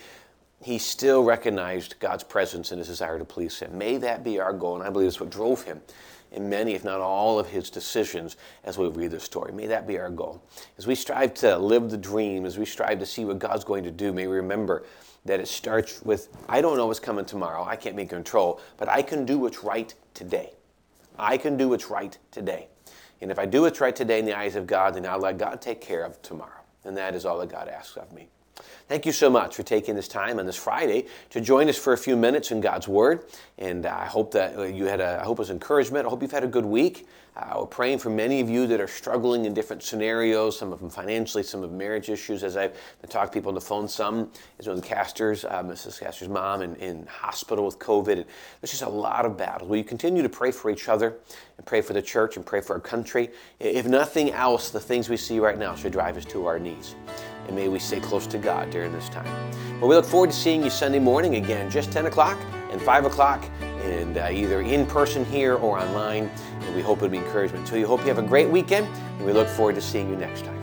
he 0.61 0.77
still 0.77 1.23
recognized 1.23 1.95
God's 1.99 2.23
presence 2.23 2.71
and 2.71 2.79
his 2.79 2.87
desire 2.87 3.17
to 3.17 3.25
please 3.25 3.59
him. 3.59 3.77
May 3.77 3.97
that 3.97 4.23
be 4.23 4.39
our 4.39 4.53
goal, 4.53 4.75
and 4.75 4.83
I 4.83 4.89
believe 4.89 5.07
it's 5.07 5.19
what 5.19 5.29
drove 5.29 5.63
him 5.63 5.81
in 6.31 6.49
many, 6.49 6.73
if 6.73 6.83
not 6.83 7.01
all, 7.01 7.39
of 7.39 7.47
his 7.47 7.69
decisions 7.69 8.37
as 8.63 8.77
we 8.77 8.87
read 8.87 9.11
this 9.11 9.23
story. 9.23 9.51
May 9.51 9.67
that 9.67 9.87
be 9.87 9.97
our 9.97 10.09
goal. 10.09 10.43
As 10.77 10.85
we 10.85 10.95
strive 10.95 11.33
to 11.35 11.57
live 11.57 11.89
the 11.89 11.97
dream, 11.97 12.45
as 12.45 12.57
we 12.57 12.65
strive 12.65 12.99
to 12.99 13.05
see 13.05 13.25
what 13.25 13.39
God's 13.39 13.63
going 13.63 13.83
to 13.83 13.91
do, 13.91 14.13
may 14.13 14.27
we 14.27 14.35
remember 14.35 14.83
that 15.25 15.39
it 15.39 15.47
starts 15.47 16.01
with 16.03 16.29
I 16.47 16.61
don't 16.61 16.77
know 16.77 16.87
what's 16.87 16.99
coming 16.99 17.25
tomorrow, 17.25 17.63
I 17.63 17.75
can't 17.75 17.95
be 17.95 18.03
in 18.03 18.07
control, 18.07 18.61
but 18.77 18.89
I 18.89 19.01
can 19.01 19.25
do 19.25 19.39
what's 19.39 19.63
right 19.63 19.93
today. 20.13 20.53
I 21.17 21.37
can 21.37 21.57
do 21.57 21.69
what's 21.69 21.89
right 21.89 22.17
today. 22.31 22.67
And 23.21 23.31
if 23.31 23.39
I 23.39 23.45
do 23.45 23.63
what's 23.63 23.81
right 23.81 23.95
today 23.95 24.19
in 24.19 24.25
the 24.25 24.37
eyes 24.37 24.55
of 24.55 24.65
God, 24.65 24.95
then 24.95 25.05
I'll 25.05 25.19
let 25.19 25.37
God 25.37 25.61
take 25.61 25.81
care 25.81 26.05
of 26.05 26.21
tomorrow. 26.21 26.61
And 26.85 26.95
that 26.95 27.15
is 27.15 27.25
all 27.25 27.37
that 27.39 27.49
God 27.49 27.67
asks 27.67 27.97
of 27.97 28.13
me. 28.13 28.29
Thank 28.87 29.05
you 29.05 29.11
so 29.11 29.29
much 29.29 29.55
for 29.55 29.63
taking 29.63 29.95
this 29.95 30.07
time 30.07 30.39
on 30.39 30.45
this 30.45 30.55
Friday 30.55 31.05
to 31.29 31.41
join 31.41 31.69
us 31.69 31.77
for 31.77 31.93
a 31.93 31.97
few 31.97 32.17
minutes 32.17 32.51
in 32.51 32.59
God's 32.59 32.87
Word. 32.87 33.25
And 33.57 33.85
I 33.85 34.05
hope 34.05 34.31
that 34.31 34.57
uh, 34.57 34.63
you 34.63 34.85
had 34.85 34.99
a, 34.99 35.19
I 35.21 35.25
hope 35.25 35.37
it 35.37 35.41
was 35.41 35.49
encouragement. 35.51 36.05
I 36.05 36.09
hope 36.09 36.21
you've 36.21 36.31
had 36.31 36.43
a 36.43 36.47
good 36.47 36.65
week. 36.65 37.07
Uh, 37.35 37.59
we're 37.59 37.65
praying 37.67 37.99
for 37.99 38.09
many 38.09 38.41
of 38.41 38.49
you 38.49 38.67
that 38.67 38.81
are 38.81 38.87
struggling 38.87 39.45
in 39.45 39.53
different 39.53 39.81
scenarios, 39.81 40.57
some 40.57 40.73
of 40.73 40.79
them 40.79 40.89
financially, 40.89 41.43
some 41.43 41.63
of 41.63 41.71
marriage 41.71 42.09
issues. 42.09 42.43
As 42.43 42.57
I've 42.57 42.73
talked 43.07 43.31
to 43.31 43.37
people 43.37 43.49
on 43.49 43.55
the 43.55 43.61
phone, 43.61 43.87
some 43.87 44.31
is 44.57 44.67
one 44.67 44.75
of 44.75 44.81
the 44.81 44.87
Casters, 44.87 45.45
uh, 45.45 45.63
Mrs. 45.63 45.99
Caster's 45.99 46.27
mom, 46.27 46.61
in, 46.61 46.75
in 46.77 47.05
hospital 47.05 47.65
with 47.65 47.79
COVID. 47.79 48.13
And 48.13 48.25
there's 48.59 48.71
just 48.71 48.81
a 48.81 48.89
lot 48.89 49.25
of 49.25 49.37
battles. 49.37 49.69
Will 49.69 49.77
you 49.77 49.83
continue 49.85 50.21
to 50.21 50.29
pray 50.29 50.51
for 50.51 50.69
each 50.69 50.89
other 50.89 51.15
and 51.57 51.65
pray 51.65 51.81
for 51.81 51.93
the 51.93 52.01
church 52.01 52.35
and 52.35 52.45
pray 52.45 52.59
for 52.59 52.73
our 52.73 52.81
country? 52.81 53.29
If 53.59 53.85
nothing 53.85 54.31
else, 54.31 54.71
the 54.71 54.79
things 54.79 55.07
we 55.07 55.17
see 55.17 55.39
right 55.39 55.57
now 55.57 55.75
should 55.75 55.93
drive 55.93 56.17
us 56.17 56.25
to 56.25 56.45
our 56.45 56.59
knees 56.59 56.95
and 57.49 57.55
may 57.55 57.67
we 57.67 57.79
stay 57.79 57.99
close 57.99 58.27
to 58.27 58.37
God 58.37 58.69
during 58.69 58.91
this 58.91 59.09
time. 59.09 59.25
Well, 59.79 59.89
we 59.89 59.95
look 59.95 60.05
forward 60.05 60.29
to 60.29 60.35
seeing 60.35 60.63
you 60.63 60.69
Sunday 60.69 60.99
morning 60.99 61.35
again, 61.35 61.67
just 61.69 61.91
10 61.91 62.05
o'clock 62.05 62.37
and 62.69 62.79
5 62.79 63.05
o'clock, 63.05 63.43
and 63.81 64.19
uh, 64.19 64.29
either 64.31 64.61
in 64.61 64.85
person 64.85 65.25
here 65.25 65.55
or 65.55 65.79
online. 65.79 66.29
And 66.61 66.75
we 66.75 66.83
hope 66.83 66.99
it'll 66.99 67.09
be 67.09 67.17
encouragement. 67.17 67.67
So 67.67 67.73
we 67.73 67.81
hope 67.81 68.01
you 68.01 68.07
have 68.07 68.19
a 68.19 68.21
great 68.21 68.49
weekend, 68.49 68.87
and 68.87 69.25
we 69.25 69.33
look 69.33 69.47
forward 69.47 69.75
to 69.75 69.81
seeing 69.81 70.09
you 70.11 70.15
next 70.15 70.45
time. 70.45 70.58